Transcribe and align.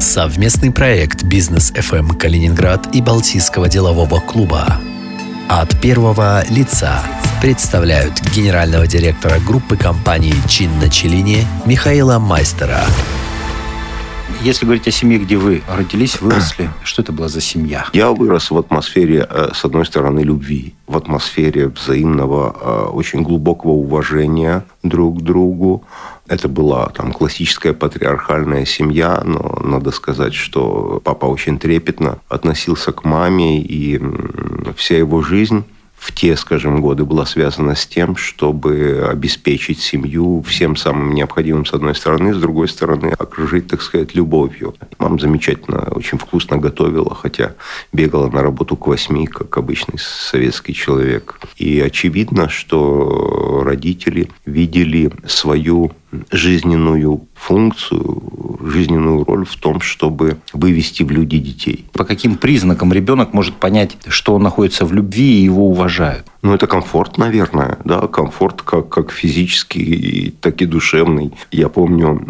Совместный 0.00 0.70
проект 0.70 1.22
«Бизнес 1.24 1.72
FM 1.72 2.16
Калининград» 2.16 2.88
и 2.92 3.00
Балтийского 3.00 3.68
делового 3.68 4.20
клуба. 4.20 4.80
От 5.48 5.80
первого 5.80 6.44
лица 6.48 7.02
представляют 7.40 8.20
генерального 8.34 8.86
директора 8.86 9.38
группы 9.38 9.76
компаний 9.76 10.34
«Чин 10.48 10.78
на 10.78 10.90
Челине» 10.90 11.46
Михаила 11.64 12.18
Майстера. 12.18 12.80
Если 14.44 14.66
говорить 14.66 14.86
о 14.86 14.90
семье, 14.90 15.18
где 15.18 15.38
вы 15.38 15.62
родились, 15.66 16.20
выросли, 16.20 16.68
что 16.84 17.00
это 17.00 17.12
была 17.12 17.28
за 17.28 17.40
семья? 17.40 17.86
Я 17.94 18.10
вырос 18.12 18.50
в 18.50 18.58
атмосфере, 18.58 19.26
э, 19.28 19.52
с 19.54 19.64
одной 19.64 19.86
стороны, 19.86 20.20
любви, 20.20 20.74
в 20.86 20.98
атмосфере 20.98 21.68
взаимного, 21.68 22.54
э, 22.60 22.90
очень 22.92 23.22
глубокого 23.22 23.70
уважения 23.70 24.66
друг 24.82 25.20
к 25.20 25.22
другу. 25.22 25.84
Это 26.28 26.48
была 26.48 26.90
там 26.90 27.12
классическая 27.12 27.72
патриархальная 27.72 28.66
семья, 28.66 29.22
но 29.24 29.58
надо 29.64 29.90
сказать, 29.92 30.34
что 30.34 31.00
папа 31.02 31.24
очень 31.24 31.58
трепетно 31.58 32.18
относился 32.28 32.92
к 32.92 33.02
маме, 33.04 33.62
и 33.62 33.98
вся 34.76 34.98
его 34.98 35.22
жизнь 35.22 35.64
в 36.04 36.12
те, 36.12 36.36
скажем, 36.36 36.82
годы 36.82 37.06
была 37.06 37.24
связана 37.24 37.74
с 37.74 37.86
тем, 37.86 38.14
чтобы 38.14 39.08
обеспечить 39.10 39.80
семью 39.80 40.44
всем 40.46 40.76
самым 40.76 41.14
необходимым 41.14 41.64
с 41.64 41.72
одной 41.72 41.94
стороны, 41.94 42.34
с 42.34 42.38
другой 42.38 42.68
стороны 42.68 43.14
окружить, 43.18 43.68
так 43.68 43.80
сказать, 43.80 44.14
любовью. 44.14 44.74
Мама 44.98 45.18
замечательно, 45.18 45.88
очень 45.92 46.18
вкусно 46.18 46.58
готовила, 46.58 47.14
хотя 47.14 47.54
бегала 47.90 48.28
на 48.28 48.42
работу 48.42 48.76
к 48.76 48.86
восьми, 48.86 49.26
как 49.26 49.56
обычный 49.56 49.98
советский 49.98 50.74
человек. 50.74 51.40
И 51.56 51.80
очевидно, 51.80 52.50
что 52.50 53.62
родители 53.64 54.28
видели 54.44 55.10
свою 55.26 55.92
жизненную 56.30 57.26
функцию, 57.34 58.58
жизненную 58.62 59.24
роль 59.24 59.44
в 59.44 59.56
том, 59.56 59.80
чтобы 59.80 60.38
вывести 60.52 61.02
в 61.02 61.10
люди 61.10 61.38
детей. 61.38 61.86
По 61.92 62.04
каким 62.04 62.36
признакам 62.36 62.92
ребенок 62.92 63.32
может 63.32 63.54
понять, 63.54 63.96
что 64.08 64.34
он 64.34 64.42
находится 64.42 64.84
в 64.84 64.92
любви 64.92 65.40
и 65.40 65.44
его 65.44 65.68
уважают? 65.68 66.26
Ну, 66.42 66.52
это 66.52 66.66
комфорт, 66.66 67.16
наверное, 67.16 67.78
да, 67.84 68.06
комфорт 68.06 68.60
как, 68.60 68.90
как 68.90 69.10
физический, 69.10 70.34
так 70.42 70.60
и 70.60 70.66
душевный. 70.66 71.32
Я 71.50 71.70
помню 71.70 72.20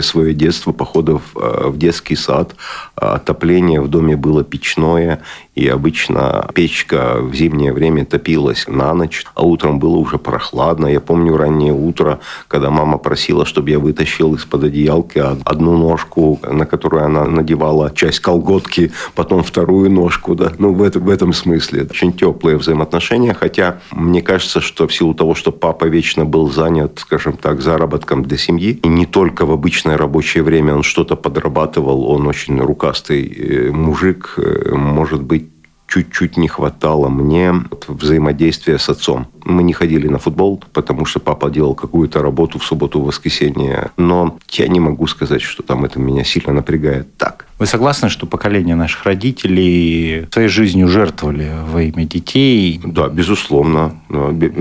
свое 0.00 0.32
детство, 0.32 0.70
походов 0.70 1.22
э, 1.34 1.68
в 1.68 1.76
детский 1.76 2.14
сад, 2.14 2.54
отопление 2.94 3.80
в 3.80 3.88
доме 3.88 4.16
было 4.16 4.44
печное, 4.44 5.22
и 5.56 5.66
обычно 5.66 6.48
печка 6.54 7.16
в 7.20 7.34
зимнее 7.34 7.72
время 7.72 8.04
топилась 8.04 8.66
на 8.68 8.94
ночь, 8.94 9.24
а 9.34 9.42
утром 9.42 9.80
было 9.80 9.96
уже 9.96 10.18
прохладно. 10.18 10.86
Я 10.86 11.00
помню 11.00 11.36
раннее 11.36 11.72
утро, 11.72 12.20
когда 12.46 12.70
мама 12.70 12.98
просила, 12.98 13.33
чтобы 13.44 13.70
я 13.70 13.78
вытащил 13.78 14.34
из-под 14.34 14.64
одеялки 14.64 15.18
одну 15.18 15.76
ножку, 15.76 16.38
на 16.48 16.66
которую 16.66 17.04
она 17.04 17.24
надевала 17.24 17.90
часть 17.94 18.20
колготки, 18.20 18.92
потом 19.14 19.42
вторую 19.42 19.90
ножку, 19.90 20.34
да, 20.34 20.52
ну, 20.58 20.72
в, 20.74 20.82
это, 20.82 21.00
в 21.00 21.08
этом 21.08 21.32
смысле. 21.32 21.88
Очень 21.90 22.12
теплые 22.12 22.56
взаимоотношения, 22.56 23.34
хотя 23.34 23.54
Хотя 23.54 23.78
мне 23.92 24.20
кажется, 24.20 24.60
что 24.60 24.88
в 24.88 24.92
силу 24.92 25.14
того, 25.14 25.36
что 25.36 25.52
папа 25.52 25.84
вечно 25.84 26.24
был 26.24 26.50
занят, 26.50 26.98
скажем 26.98 27.36
так, 27.36 27.62
заработком 27.62 28.24
для 28.24 28.36
семьи, 28.36 28.80
и 28.82 28.88
не 28.88 29.06
только 29.06 29.46
в 29.46 29.52
обычное 29.52 29.96
рабочее 29.96 30.42
время 30.42 30.74
он 30.74 30.82
что-то 30.82 31.14
подрабатывал, 31.14 32.10
он 32.10 32.26
очень 32.26 32.60
рукастый 32.60 33.24
э, 33.24 33.70
мужик, 33.70 34.34
э, 34.38 34.74
может 34.74 35.22
быть, 35.22 35.48
чуть-чуть 35.86 36.36
не 36.36 36.48
хватало 36.48 37.08
мне 37.08 37.54
взаимодействия 37.86 38.78
с 38.78 38.88
отцом. 38.88 39.28
Мы 39.44 39.62
не 39.62 39.72
ходили 39.72 40.08
на 40.08 40.18
футбол, 40.18 40.62
потому 40.72 41.04
что 41.04 41.20
папа 41.20 41.50
делал 41.50 41.74
какую-то 41.74 42.22
работу 42.22 42.58
в 42.58 42.64
субботу, 42.64 43.00
в 43.00 43.06
воскресенье. 43.06 43.90
Но 43.96 44.38
я 44.50 44.68
не 44.68 44.80
могу 44.80 45.06
сказать, 45.06 45.42
что 45.42 45.62
там 45.62 45.84
это 45.84 45.98
меня 45.98 46.24
сильно 46.24 46.52
напрягает 46.52 47.16
так. 47.16 47.46
Вы 47.58 47.66
согласны, 47.66 48.08
что 48.08 48.26
поколение 48.26 48.74
наших 48.74 49.04
родителей 49.04 50.26
своей 50.32 50.48
жизнью 50.48 50.88
жертвовали 50.88 51.52
во 51.70 51.82
имя 51.82 52.04
детей? 52.04 52.80
Да, 52.84 53.08
безусловно. 53.08 53.94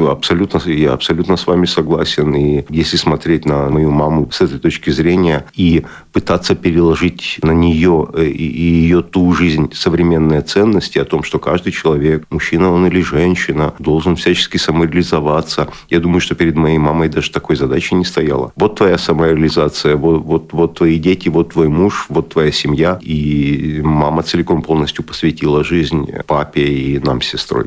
Абсолютно, 0.09 0.61
я 0.69 0.93
абсолютно 0.93 1.35
с 1.35 1.47
вами 1.47 1.65
согласен. 1.65 2.35
И 2.35 2.65
если 2.69 2.97
смотреть 2.97 3.45
на 3.45 3.69
мою 3.69 3.89
маму 3.89 4.29
с 4.31 4.41
этой 4.41 4.59
точки 4.59 4.91
зрения 4.91 5.45
и 5.55 5.85
пытаться 6.11 6.55
переложить 6.55 7.39
на 7.41 7.51
нее 7.51 8.07
э, 8.13 8.25
и 8.25 8.43
ее 8.43 9.01
ту 9.01 9.33
жизнь 9.33 9.71
современные 9.73 10.41
ценности 10.41 10.99
о 10.99 11.05
том, 11.05 11.23
что 11.23 11.39
каждый 11.39 11.71
человек, 11.71 12.25
мужчина 12.29 12.71
он 12.71 12.85
или 12.85 13.01
женщина, 13.01 13.73
должен 13.79 14.15
всячески 14.15 14.57
самореализоваться. 14.73 15.67
Я 15.89 15.99
думаю, 15.99 16.19
что 16.19 16.35
перед 16.35 16.55
моей 16.55 16.77
мамой 16.77 17.09
даже 17.09 17.31
такой 17.31 17.55
задачи 17.55 17.93
не 17.93 18.05
стояло. 18.05 18.51
Вот 18.55 18.75
твоя 18.75 18.97
самореализация, 18.97 19.95
вот, 19.95 20.23
вот, 20.23 20.53
вот 20.53 20.77
твои 20.77 20.97
дети, 20.97 21.29
вот 21.29 21.53
твой 21.53 21.67
муж, 21.67 22.05
вот 22.09 22.29
твоя 22.29 22.51
семья. 22.51 22.99
И 23.01 23.81
мама 23.83 24.23
целиком 24.23 24.61
полностью 24.61 25.03
посвятила 25.03 25.63
жизнь 25.63 26.11
папе 26.25 26.63
и 26.63 26.99
нам 26.99 27.21
с 27.21 27.27
сестрой. 27.27 27.65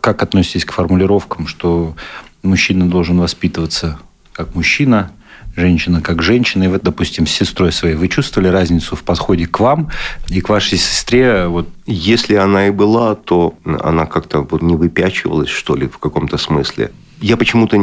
Как 0.00 0.22
относитесь 0.22 0.64
к 0.64 0.72
формулировкам, 0.72 1.46
что 1.46 1.94
мужчина 2.42 2.88
должен 2.88 3.20
воспитываться 3.20 3.98
как 4.32 4.54
мужчина, 4.54 5.12
женщина 5.56 6.00
как 6.00 6.22
женщина. 6.22 6.64
И 6.64 6.68
вот, 6.68 6.82
допустим, 6.82 7.26
с 7.26 7.30
сестрой 7.30 7.72
своей 7.72 7.94
вы 7.94 8.08
чувствовали 8.08 8.48
разницу 8.48 8.96
в 8.96 9.02
подходе 9.02 9.46
к 9.46 9.60
вам 9.60 9.90
и 10.28 10.40
к 10.40 10.48
вашей 10.48 10.78
сестре? 10.78 11.46
Вот... 11.46 11.68
Если 11.84 12.36
она 12.36 12.68
и 12.68 12.70
была, 12.70 13.16
то 13.16 13.54
она 13.64 14.06
как-то 14.06 14.42
вот 14.42 14.62
не 14.62 14.76
выпячивалась, 14.76 15.48
что 15.48 15.74
ли, 15.74 15.88
в 15.88 15.98
каком-то 15.98 16.38
смысле. 16.38 16.92
Я 17.20 17.36
почему-то 17.36 17.76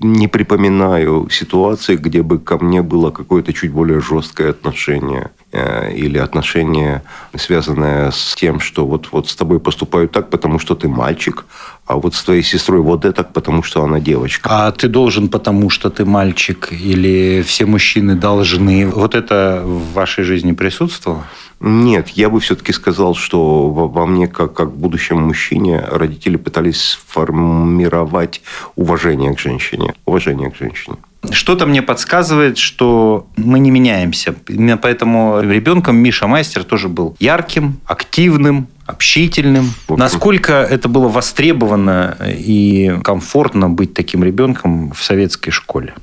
не 0.00 0.28
припоминаю 0.28 1.28
ситуации, 1.30 1.96
где 1.96 2.22
бы 2.22 2.38
ко 2.38 2.58
мне 2.58 2.82
было 2.82 3.10
какое-то 3.10 3.52
чуть 3.52 3.72
более 3.72 4.00
жесткое 4.00 4.50
отношение 4.50 5.30
или 5.54 6.18
отношение, 6.18 7.02
связанное 7.36 8.10
с 8.10 8.34
тем, 8.34 8.60
что 8.60 8.86
вот, 8.86 9.08
вот 9.12 9.28
с 9.28 9.36
тобой 9.36 9.60
поступают 9.60 10.12
так, 10.12 10.30
потому 10.30 10.58
что 10.58 10.74
ты 10.74 10.88
мальчик, 10.88 11.44
а 11.86 11.96
вот 11.96 12.14
с 12.14 12.22
твоей 12.22 12.42
сестрой 12.42 12.80
вот 12.80 13.04
это, 13.04 13.24
потому 13.24 13.62
что 13.62 13.84
она 13.84 14.00
девочка. 14.00 14.48
А 14.50 14.72
ты 14.72 14.88
должен, 14.88 15.28
потому 15.28 15.70
что 15.70 15.90
ты 15.90 16.04
мальчик, 16.04 16.68
или 16.72 17.44
все 17.46 17.66
мужчины 17.66 18.14
должны? 18.14 18.86
Вот 18.86 19.14
это 19.14 19.62
в 19.64 19.92
вашей 19.92 20.24
жизни 20.24 20.52
присутствовало? 20.52 21.24
Нет, 21.60 22.08
я 22.10 22.28
бы 22.28 22.40
все-таки 22.40 22.72
сказал, 22.72 23.14
что 23.14 23.70
во 23.70 24.06
мне, 24.06 24.26
как, 24.26 24.54
как 24.54 24.72
будущем 24.72 25.22
мужчине, 25.22 25.80
родители 25.80 26.36
пытались 26.36 26.90
сформировать 26.90 28.42
уважение 28.76 29.34
к 29.34 29.38
женщине. 29.38 29.94
Уважение 30.04 30.50
к 30.50 30.56
женщине. 30.56 30.96
Что-то 31.30 31.66
мне 31.66 31.82
подсказывает, 31.82 32.58
что 32.58 33.26
мы 33.36 33.58
не 33.58 33.70
меняемся. 33.70 34.34
Именно 34.48 34.76
поэтому 34.76 35.40
ребенком 35.40 35.96
Миша 35.96 36.26
Майстер 36.26 36.64
тоже 36.64 36.88
был 36.88 37.16
ярким, 37.20 37.80
активным, 37.86 38.68
общительным. 38.86 39.72
Насколько 39.88 40.52
это 40.52 40.88
было 40.88 41.08
востребовано 41.08 42.16
и 42.26 42.98
комфортно 43.02 43.68
быть 43.68 43.94
таким 43.94 44.24
ребенком 44.24 44.92
в 44.92 45.02
советской 45.02 45.50
школе? 45.50 45.94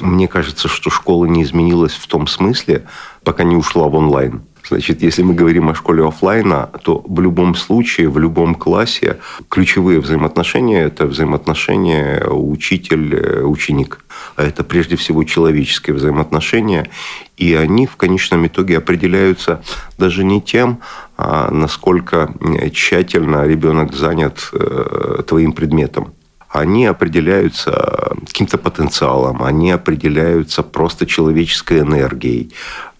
Мне 0.00 0.26
кажется, 0.26 0.68
что 0.68 0.90
школа 0.90 1.26
не 1.26 1.42
изменилась 1.42 1.92
в 1.92 2.06
том 2.06 2.26
смысле, 2.26 2.84
пока 3.24 3.44
не 3.44 3.56
ушла 3.56 3.88
в 3.88 3.94
онлайн. 3.94 4.42
Значит, 4.68 5.02
если 5.02 5.22
мы 5.22 5.34
говорим 5.34 5.68
о 5.68 5.74
школе 5.74 6.06
офлайна, 6.06 6.70
то 6.82 7.04
в 7.06 7.20
любом 7.20 7.54
случае, 7.54 8.08
в 8.08 8.18
любом 8.18 8.54
классе 8.54 9.18
ключевые 9.48 10.00
взаимоотношения– 10.00 10.84
это 10.84 11.06
взаимоотношения 11.06 12.24
учитель-ученик. 12.26 14.04
А 14.36 14.44
это 14.44 14.62
прежде 14.64 14.96
всего 14.96 15.24
человеческие 15.24 15.94
взаимоотношения. 15.94 16.88
И 17.36 17.54
они 17.54 17.86
в 17.86 17.96
конечном 17.96 18.46
итоге 18.46 18.78
определяются 18.78 19.62
даже 19.98 20.24
не 20.24 20.40
тем, 20.40 20.80
а 21.16 21.50
насколько 21.50 22.32
тщательно 22.72 23.46
ребенок 23.46 23.94
занят 23.94 24.50
э, 24.52 25.22
твоим 25.26 25.52
предметом 25.52 26.12
они 26.52 26.84
определяются 26.84 28.14
каким-то 28.26 28.58
потенциалом, 28.58 29.42
они 29.42 29.70
определяются 29.70 30.62
просто 30.62 31.06
человеческой 31.06 31.80
энергией, 31.80 32.52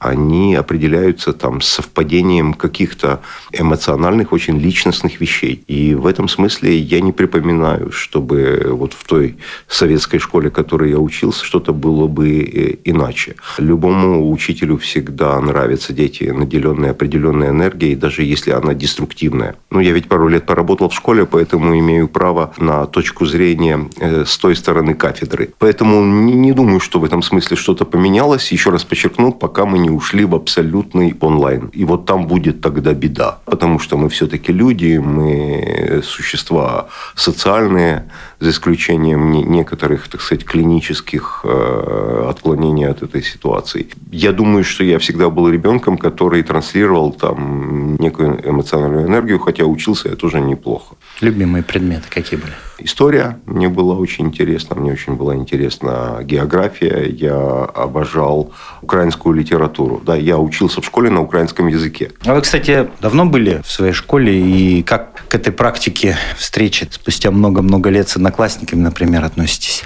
они 0.03 0.57
определяются 0.57 1.33
там 1.33 1.61
совпадением 1.61 2.55
каких-то 2.55 3.21
эмоциональных, 3.53 4.33
очень 4.33 4.59
личностных 4.59 5.21
вещей. 5.21 5.63
И 5.69 5.95
в 5.95 6.07
этом 6.07 6.29
смысле 6.29 6.77
я 6.77 7.01
не 7.01 7.13
припоминаю, 7.13 7.93
чтобы 7.93 8.67
вот 8.71 8.95
в 8.95 9.05
той 9.05 9.37
советской 9.69 10.19
школе, 10.19 10.51
в 10.51 10.53
которой 10.53 10.91
я 10.91 10.99
учился, 10.99 11.45
что-то 11.45 11.73
было 11.73 12.09
бы 12.09 12.41
э, 12.41 12.77
иначе. 12.85 13.37
Любому 13.59 14.31
учителю 14.33 14.77
всегда 14.77 15.41
нравятся 15.41 15.93
дети, 15.93 16.25
наделенные 16.25 16.91
определенной 16.91 17.51
энергией, 17.51 17.95
даже 17.95 18.25
если 18.25 18.51
она 18.51 18.75
деструктивная. 18.75 19.55
Ну, 19.71 19.79
я 19.79 19.93
ведь 19.93 20.09
пару 20.09 20.27
лет 20.29 20.47
поработал 20.47 20.89
в 20.89 20.95
школе, 20.95 21.27
поэтому 21.27 21.79
имею 21.79 22.09
право 22.09 22.53
на 22.59 22.87
точку 22.87 23.25
зрения 23.27 23.89
э, 24.01 24.25
с 24.27 24.37
той 24.37 24.57
стороны 24.57 24.95
кафедры. 24.95 25.51
Поэтому 25.59 26.05
не, 26.05 26.33
не 26.33 26.53
думаю, 26.53 26.81
что 26.81 26.99
в 26.99 27.05
этом 27.05 27.23
смысле 27.23 27.57
что-то 27.57 27.85
поменялось. 27.85 28.51
Еще 28.51 28.71
раз 28.71 28.83
подчеркну, 28.85 29.33
пока 29.33 29.65
мы 29.65 29.79
не 29.79 29.92
ушли 29.93 30.25
в 30.25 30.35
абсолютный 30.35 31.15
онлайн. 31.21 31.71
И 31.73 31.85
вот 31.85 32.07
там 32.07 32.27
будет 32.27 32.61
тогда 32.61 32.95
беда. 32.95 33.39
Потому 33.45 33.79
что 33.79 33.97
мы 33.97 34.09
все-таки 34.09 34.53
люди, 34.53 34.99
мы 34.99 36.03
существа 36.03 36.89
социальные, 37.15 38.05
за 38.43 38.51
исключением 38.51 39.31
некоторых, 39.31 40.09
так 40.09 40.21
сказать, 40.21 40.45
клинических 40.45 41.43
э, 41.45 42.27
отклонений 42.29 42.89
от 42.89 43.03
этой 43.03 43.23
ситуации. 43.23 43.87
Я 44.11 44.33
думаю, 44.33 44.65
что 44.65 44.83
я 44.83 44.99
всегда 44.99 45.31
был 45.31 45.49
ребенком, 45.49 45.97
который 45.97 46.43
транслировал 46.43 47.13
там 47.13 47.97
некую 48.01 48.41
эмоциональную 48.45 49.07
энергию, 49.07 49.39
хотя 49.39 49.65
учился 49.65 50.09
я 50.09 50.17
тоже 50.17 50.41
неплохо. 50.41 50.97
Любимые 51.21 51.63
предметы 51.63 52.09
какие 52.11 52.41
были? 52.41 52.53
История 52.85 53.39
мне 53.47 53.69
была 53.69 53.95
очень 53.95 54.27
интересна, 54.27 54.75
мне 54.77 54.93
очень 54.93 55.15
была 55.15 55.35
интересна 55.37 56.21
география, 56.23 57.09
я 57.09 57.65
обожал 57.75 58.53
украинскую 58.83 59.35
литературу. 59.35 60.03
Да, 60.05 60.17
я 60.17 60.39
учился 60.39 60.81
в 60.81 60.85
школе 60.85 61.11
на 61.11 61.21
украинском 61.21 61.69
языке. 61.69 62.11
А 62.25 62.35
вы, 62.35 62.41
кстати, 62.41 62.89
давно 63.01 63.27
были 63.27 63.61
в 63.65 63.71
своей 63.71 63.93
школе, 63.93 64.35
и 64.35 64.83
как 64.83 65.25
к 65.29 65.35
этой 65.35 65.53
практике 65.53 66.17
встречи 66.37 66.89
спустя 66.91 67.31
много-много 67.31 67.91
лет 67.91 68.09
с 68.09 68.17
одноклассниками, 68.17 68.81
например, 68.81 69.25
относитесь? 69.25 69.85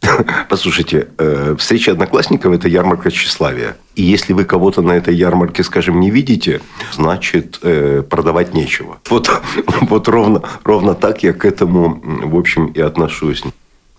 Послушайте, 0.48 1.08
э, 1.18 1.56
встреча 1.58 1.92
одноклассников– 1.92 2.52
это 2.54 2.68
ярмарка 2.68 3.10
тщеславия. 3.10 3.76
И 3.94 4.02
если 4.02 4.32
вы 4.32 4.44
кого-то 4.44 4.82
на 4.82 4.92
этой 4.92 5.14
ярмарке, 5.14 5.62
скажем, 5.62 6.00
не 6.00 6.10
видите, 6.10 6.60
значит, 6.92 7.58
э, 7.62 8.02
продавать 8.08 8.54
нечего. 8.54 8.98
Вот, 9.10 9.30
вот 9.82 10.08
ровно, 10.08 10.42
ровно 10.64 10.94
так 10.94 11.22
я 11.22 11.32
к 11.32 11.44
этому, 11.44 12.00
в 12.02 12.36
общем, 12.36 12.66
и 12.66 12.80
отношусь. 12.80 13.42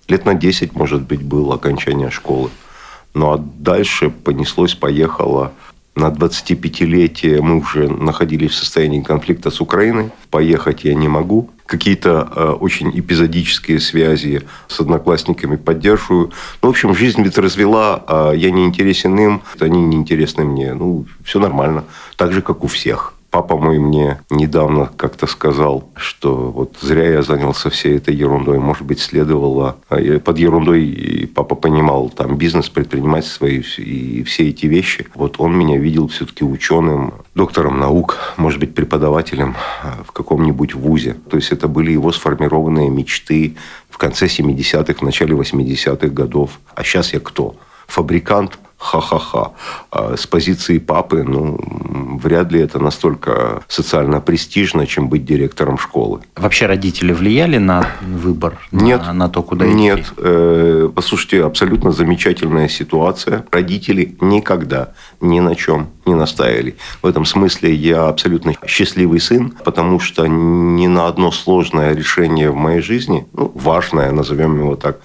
Лет 0.07 0.25
на 0.25 0.33
10, 0.33 0.73
может 0.73 1.01
быть, 1.01 1.21
было 1.21 1.55
окончание 1.55 2.09
школы. 2.09 2.49
Ну, 3.13 3.31
а 3.31 3.37
дальше 3.37 4.09
понеслось, 4.09 4.75
поехало– 4.75 5.51
на 5.95 6.07
25-летие 6.07 7.41
мы 7.41 7.57
уже 7.57 7.89
находились 7.89 8.51
в 8.51 8.55
состоянии 8.55 9.01
конфликта 9.01 9.51
с 9.51 9.59
Украиной. 9.59 10.11
Поехать 10.29 10.83
я 10.83 10.93
не 10.93 11.07
могу. 11.07 11.49
Какие-то 11.65 12.31
э, 12.35 12.49
очень 12.51 12.97
эпизодические 12.97 13.79
связи 13.79 14.43
с 14.67 14.79
одноклассниками 14.79 15.55
поддерживаю. 15.55 16.31
Ну, 16.61 16.69
в 16.69 16.71
общем, 16.71 16.95
жизнь 16.95 17.21
ведь 17.21 17.37
развела, 17.37 18.03
а 18.07 18.31
я 18.31 18.49
не 18.51 18.65
интересен 18.65 19.19
им, 19.19 19.41
они 19.59 19.81
не 19.81 19.97
интересны 19.97 20.45
мне. 20.45 20.73
Ну, 20.73 21.05
все 21.23 21.39
нормально. 21.39 21.83
Так 22.15 22.31
же, 22.31 22.41
как 22.41 22.63
у 22.63 22.67
всех. 22.67 23.13
Папа 23.31 23.57
мой 23.57 23.77
мне 23.77 24.19
недавно 24.31 24.89
как-то 24.97 25.27
сказал, 25.27 25.89
что 25.95 26.51
вот 26.51 26.77
зря 26.81 27.09
я 27.11 27.21
занялся 27.21 27.69
всей 27.69 27.97
этой 27.97 28.15
ерундой. 28.15 28.57
Может 28.57 28.83
быть, 28.83 28.99
следовало... 28.99 29.77
А 29.89 30.19
под 30.19 30.39
ерундой 30.39 31.29
папа 31.35 31.53
понимал 31.53 32.09
там 32.09 32.37
бизнес, 32.37 32.69
предпринимательство 32.69 33.45
и, 33.45 33.59
и 33.59 34.23
все 34.23 34.49
эти 34.49 34.65
вещи. 34.65 35.07
Вот 35.13 35.35
он 35.37 35.55
меня 35.55 35.77
видел 35.77 36.07
все-таки 36.07 36.43
ученым, 36.43 37.13
доктором 37.35 37.79
наук, 37.79 38.17
может 38.37 38.59
быть, 38.59 38.73
преподавателем 38.73 39.55
а, 39.83 40.03
в 40.03 40.11
каком-нибудь 40.11 40.73
вузе. 40.73 41.15
То 41.29 41.37
есть 41.37 41.51
это 41.51 41.67
были 41.67 41.91
его 41.91 42.11
сформированные 42.11 42.89
мечты 42.89 43.57
в 43.89 43.99
конце 43.99 44.25
70-х, 44.25 44.93
в 44.93 45.01
начале 45.03 45.35
80-х 45.35 46.07
годов. 46.07 46.59
А 46.73 46.83
сейчас 46.83 47.13
я 47.13 47.19
кто? 47.19 47.55
Фабрикант– 47.87 48.57
ха-ха-ха. 48.79 49.51
А 49.91 50.15
с 50.17 50.25
позиции 50.25 50.79
папы, 50.79 51.23
ну, 51.23 51.59
вряд 52.23 52.51
ли 52.51 52.61
это 52.61 52.79
настолько 52.79 53.61
социально 53.67 54.21
престижно, 54.21 54.87
чем 54.87 55.09
быть 55.09 55.25
директором 55.25 55.77
школы. 55.77 56.21
Вообще 56.35 56.65
родители 56.65 57.11
влияли 57.13 57.57
на 57.57 57.85
выбор? 58.01 58.57
Нет. 58.71 59.01
На, 59.01 59.13
на 59.13 59.29
то, 59.29 59.43
куда 59.43 59.65
идти? 59.65 59.75
Нет. 59.75 60.13
Э, 60.17 60.89
послушайте, 60.95 61.43
абсолютно 61.43 61.91
замечательная 61.91 62.69
ситуация. 62.69 63.45
Родители 63.51 64.15
никогда 64.21 64.93
ни 65.21 65.39
на 65.39 65.55
чем 65.55 65.89
не 66.05 66.15
настаивали. 66.15 66.75
В 67.01 67.07
этом 67.07 67.25
смысле 67.25 67.73
я 67.73 68.07
абсолютно 68.07 68.53
счастливый 68.65 69.19
сын, 69.19 69.53
потому 69.63 69.99
что 69.99 70.25
ни 70.27 70.87
на 70.87 71.07
одно 71.07 71.31
сложное 71.31 71.93
решение 71.93 72.49
в 72.49 72.55
моей 72.55 72.81
жизни, 72.81 73.27
ну, 73.33 73.51
важное, 73.53 74.11
назовем 74.11 74.57
его 74.57 74.75
так, 74.75 74.99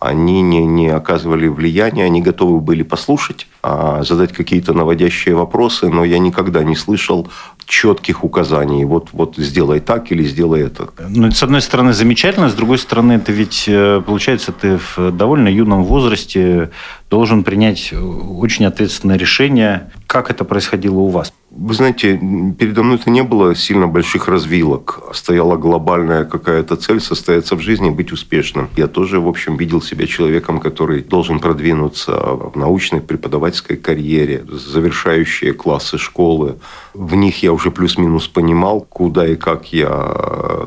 они 0.00 0.40
не, 0.40 0.64
не 0.64 0.88
оказывали 0.88 1.46
влияния, 1.46 2.04
они 2.04 2.22
готовы 2.22 2.60
были 2.60 2.82
послушать, 2.82 3.46
а 3.62 4.02
задать 4.02 4.32
какие-то 4.32 4.72
наводящие 4.72 5.34
вопросы, 5.36 5.88
но 5.90 6.04
я 6.04 6.18
никогда 6.18 6.64
не 6.64 6.74
слышал 6.74 7.28
четких 7.70 8.24
указаний. 8.24 8.84
Вот, 8.84 9.10
вот 9.12 9.36
сделай 9.36 9.80
так 9.80 10.10
или 10.10 10.24
сделай 10.24 10.62
это. 10.62 10.90
Ну, 11.08 11.30
с 11.30 11.42
одной 11.42 11.62
стороны, 11.62 11.92
замечательно, 11.92 12.48
с 12.48 12.54
другой 12.54 12.78
стороны, 12.78 13.12
это 13.12 13.30
ведь, 13.32 13.64
э, 13.68 14.02
получается, 14.04 14.52
ты 14.52 14.78
в 14.78 15.12
довольно 15.12 15.48
юном 15.48 15.84
возрасте 15.84 16.70
должен 17.10 17.44
принять 17.44 17.92
очень 17.92 18.64
ответственное 18.66 19.16
решение. 19.16 19.90
Как 20.06 20.30
это 20.30 20.44
происходило 20.44 20.98
у 20.98 21.08
вас? 21.08 21.32
Вы 21.50 21.74
знаете, 21.74 22.16
передо 22.58 22.84
мной 22.84 22.96
это 22.96 23.10
не 23.10 23.24
было 23.24 23.56
сильно 23.56 23.88
больших 23.88 24.28
развилок. 24.28 25.00
Стояла 25.12 25.56
глобальная 25.56 26.24
какая-то 26.24 26.76
цель 26.76 27.00
состояться 27.00 27.56
в 27.56 27.60
жизни, 27.60 27.90
быть 27.90 28.12
успешным. 28.12 28.68
Я 28.76 28.86
тоже, 28.86 29.18
в 29.18 29.26
общем, 29.26 29.56
видел 29.56 29.82
себя 29.82 30.06
человеком, 30.06 30.60
который 30.60 31.02
должен 31.02 31.40
продвинуться 31.40 32.12
в 32.12 32.56
научной 32.56 33.00
преподавательской 33.00 33.76
карьере, 33.76 34.44
завершающие 34.48 35.52
классы 35.52 35.98
школы. 35.98 36.58
В 36.94 37.16
них 37.16 37.42
я 37.42 37.52
уже 37.52 37.59
плюс-минус 37.68 38.28
понимал, 38.28 38.80
куда 38.80 39.26
и 39.26 39.36
как 39.36 39.72
я 39.74 39.88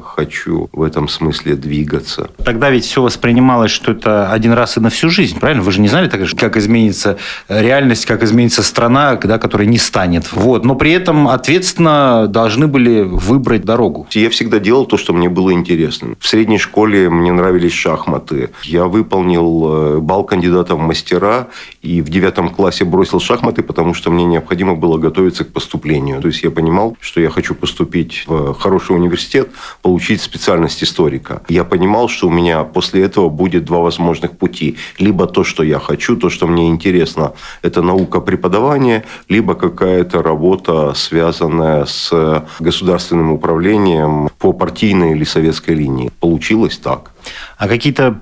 хочу 0.03 0.69
в 0.71 0.83
этом 0.83 1.07
смысле 1.07 1.55
двигаться. 1.55 2.29
Тогда 2.45 2.69
ведь 2.69 2.85
все 2.85 3.01
воспринималось, 3.01 3.71
что 3.71 3.93
это 3.93 4.31
один 4.31 4.51
раз 4.53 4.77
и 4.77 4.79
на 4.79 4.89
всю 4.89 5.09
жизнь, 5.09 5.39
правильно? 5.39 5.63
Вы 5.63 5.71
же 5.71 5.81
не 5.81 5.87
знали, 5.87 6.09
как 6.09 6.57
изменится 6.57 7.17
реальность, 7.49 8.05
как 8.05 8.21
изменится 8.23 8.61
страна, 8.63 9.15
да, 9.15 9.39
которая 9.39 9.67
не 9.67 9.77
станет. 9.77 10.31
Вот. 10.33 10.65
Но 10.65 10.75
при 10.75 10.91
этом 10.91 11.27
ответственно 11.27 12.27
должны 12.27 12.67
были 12.67 13.01
выбрать 13.01 13.63
дорогу. 13.63 14.07
Я 14.11 14.29
всегда 14.29 14.59
делал 14.59 14.85
то, 14.85 14.97
что 14.97 15.13
мне 15.13 15.29
было 15.29 15.53
интересно. 15.53 16.15
В 16.19 16.27
средней 16.27 16.57
школе 16.57 17.09
мне 17.09 17.31
нравились 17.31 17.73
шахматы. 17.73 18.49
Я 18.63 18.85
выполнил 18.85 19.97
э, 19.97 19.99
бал 19.99 20.23
кандидата 20.25 20.75
в 20.75 20.79
мастера 20.79 21.47
и 21.81 22.01
в 22.01 22.09
девятом 22.09 22.49
классе 22.49 22.83
бросил 22.85 23.19
шахматы, 23.19 23.63
потому 23.63 23.93
что 23.93 24.11
мне 24.11 24.25
необходимо 24.25 24.75
было 24.75 24.97
готовиться 24.97 25.45
к 25.45 25.53
поступлению. 25.53 26.21
То 26.21 26.27
есть 26.27 26.43
я 26.43 26.51
понимал, 26.51 26.72
что 26.99 27.21
я 27.21 27.29
хочу 27.29 27.55
поступить 27.55 28.23
в 28.27 28.53
хороший 28.53 28.95
университет, 28.95 29.49
получить 29.81 30.21
специальность 30.21 30.83
историка. 30.83 31.41
Я 31.47 31.63
понимал, 31.63 32.09
что 32.09 32.27
у 32.27 32.31
меня 32.31 32.63
после 32.63 33.03
этого 33.03 33.29
будет 33.29 33.65
два 33.65 33.79
возможных 33.79 34.37
пути. 34.37 34.77
Либо 34.99 35.27
то, 35.27 35.43
что 35.43 35.63
я 35.63 35.79
хочу, 35.79 36.15
то, 36.15 36.29
что 36.29 36.47
мне 36.47 36.69
интересно, 36.69 37.33
это 37.61 37.81
наука 37.81 38.19
преподавания, 38.21 39.03
либо 39.29 39.55
какая-то 39.55 40.21
работа, 40.21 40.93
связанная 40.95 41.85
с 41.85 42.43
государственным 42.59 43.31
управлением 43.31 44.29
по 44.39 44.53
партийной 44.53 45.11
или 45.11 45.23
советской 45.23 45.75
линии. 45.75 46.11
Получилось 46.19 46.77
так. 46.77 47.11
А 47.57 47.67
какие-то 47.67 48.19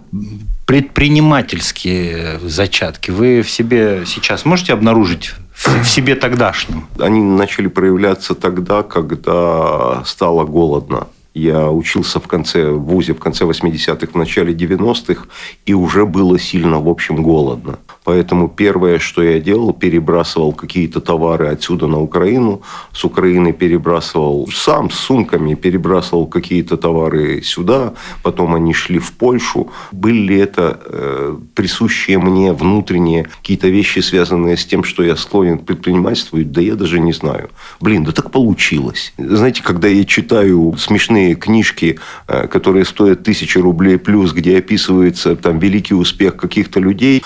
предпринимательские 0.66 2.40
зачатки 2.44 3.12
вы 3.12 3.42
в 3.42 3.50
себе 3.50 4.04
сейчас 4.06 4.46
можете 4.46 4.74
обнаружить 4.74 5.32
в 5.66 5.86
себе 5.86 6.16
тогдашнем? 6.16 6.86
Они 7.00 7.22
начали 7.22 7.68
проявляться 7.68 8.36
тогда, 8.36 8.84
когда 8.84 10.04
стало 10.06 10.46
голодно. 10.46 11.08
Я 11.34 11.72
учился 11.72 12.20
в 12.20 12.28
конце 12.28 12.72
в 12.72 12.84
ВУЗе 12.84 13.14
в 13.14 13.20
конце 13.20 13.46
80-х, 13.46 14.12
в 14.12 14.18
начале 14.18 14.54
90-х, 14.54 15.26
и 15.66 15.74
уже 15.74 16.06
было 16.06 16.38
сильно, 16.38 16.80
в 16.80 16.90
общем, 16.90 17.24
голодно. 17.24 17.80
Поэтому 18.04 18.50
первое, 18.50 18.98
что 18.98 19.22
я 19.22 19.40
делал, 19.40 19.74
перебрасывал 19.74 20.54
какие-то 20.54 21.02
товары 21.02 21.48
отсюда 21.48 21.88
на 21.88 22.02
Украину, 22.02 22.62
с 22.94 23.06
Украины 23.06 23.54
перебрасывал 23.54 24.50
сам 24.52 24.90
с 24.90 24.96
сумками, 24.96 25.54
перебрасывал 25.54 26.26
какие-то 26.26 26.78
товары 26.78 27.42
сюда, 27.44 27.94
потом 28.24 28.56
они 28.56 28.74
шли 28.74 28.98
в 28.98 29.12
Польшу. 29.12 29.72
Были 29.92 30.18
ли 30.18 30.38
это 30.40 30.80
э, 30.84 31.38
присущие 31.54 32.18
мне 32.18 32.54
внутренние 32.54 33.24
какие-то 33.24 33.68
вещи, 33.68 34.00
связанные 34.00 34.58
с 34.58 34.66
тем, 34.66 34.84
что 34.84 35.04
я 35.04 35.16
склонен 35.16 35.60
к 35.60 35.66
предпринимательству? 35.66 36.40
Да 36.44 36.62
я 36.62 36.76
даже 36.76 37.00
не 37.00 37.14
знаю. 37.14 37.50
Блин, 37.80 38.04
да 38.04 38.12
так 38.12 38.32
получилось. 38.32 39.14
Знаете, 39.18 39.62
когда 39.62 39.88
я 39.88 40.06
читаю 40.06 40.76
смешные 40.78 41.36
книжки, 41.36 42.00
э, 42.28 42.48
которые 42.48 42.86
стоят 42.86 43.24
тысячи 43.24 43.60
рублей 43.60 44.00
плюс, 44.00 44.34
где 44.34 44.58
описывается 44.58 45.36
там 45.36 45.60
великий 45.60 45.94
успех 45.94 46.36
каких-то 46.36 46.80
людей, 46.80 47.22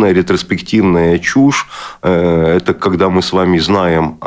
абсолютная 0.00 0.12
ретроспективная 0.12 1.18
чушь. 1.18 1.66
Э, 2.02 2.56
это 2.56 2.74
когда 2.74 3.08
мы 3.08 3.22
с 3.22 3.32
вами 3.32 3.60
знаем 3.60 4.18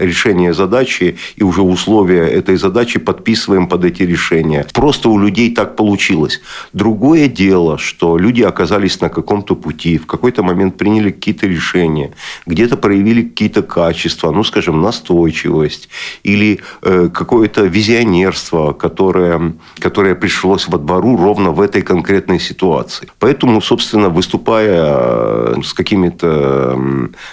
решение 0.00 0.52
задачи 0.52 1.16
и 1.36 1.44
уже 1.44 1.62
условия 1.62 2.26
этой 2.26 2.56
задачи 2.56 2.98
подписываем 2.98 3.66
под 3.66 3.84
эти 3.84 4.06
решения. 4.06 4.66
Просто 4.72 5.08
у 5.08 5.18
людей 5.18 5.54
так 5.54 5.76
получилось. 5.76 6.40
Другое 6.72 7.28
дело, 7.28 7.78
что 7.78 8.18
люди 8.18 8.42
оказались 8.42 9.00
на 9.00 9.08
каком-то 9.08 9.54
пути, 9.54 9.98
в 9.98 10.06
какой-то 10.06 10.42
момент 10.42 10.76
приняли 10.76 11.10
какие-то 11.10 11.46
решения, 11.46 12.10
где-то 12.46 12.76
проявили 12.76 13.22
какие-то 13.22 13.62
качества, 13.62 14.32
ну, 14.32 14.44
скажем, 14.44 14.82
настойчивость 14.82 15.88
или 16.26 16.58
э, 16.82 17.08
какое-то 17.12 17.68
визионерство, 17.68 18.72
которое, 18.72 19.52
которое 19.80 20.14
пришлось 20.14 20.68
во 20.68 20.78
двору 20.78 21.16
ровно 21.16 21.50
в 21.50 21.60
этой 21.60 21.82
конкретной 21.82 22.40
ситуации. 22.40 23.08
Поэтому, 23.18 23.60
собственно, 23.60 24.08
выступая 24.08 25.09
э, 25.10 25.62
с 25.64 25.72
какими-то 25.72 26.78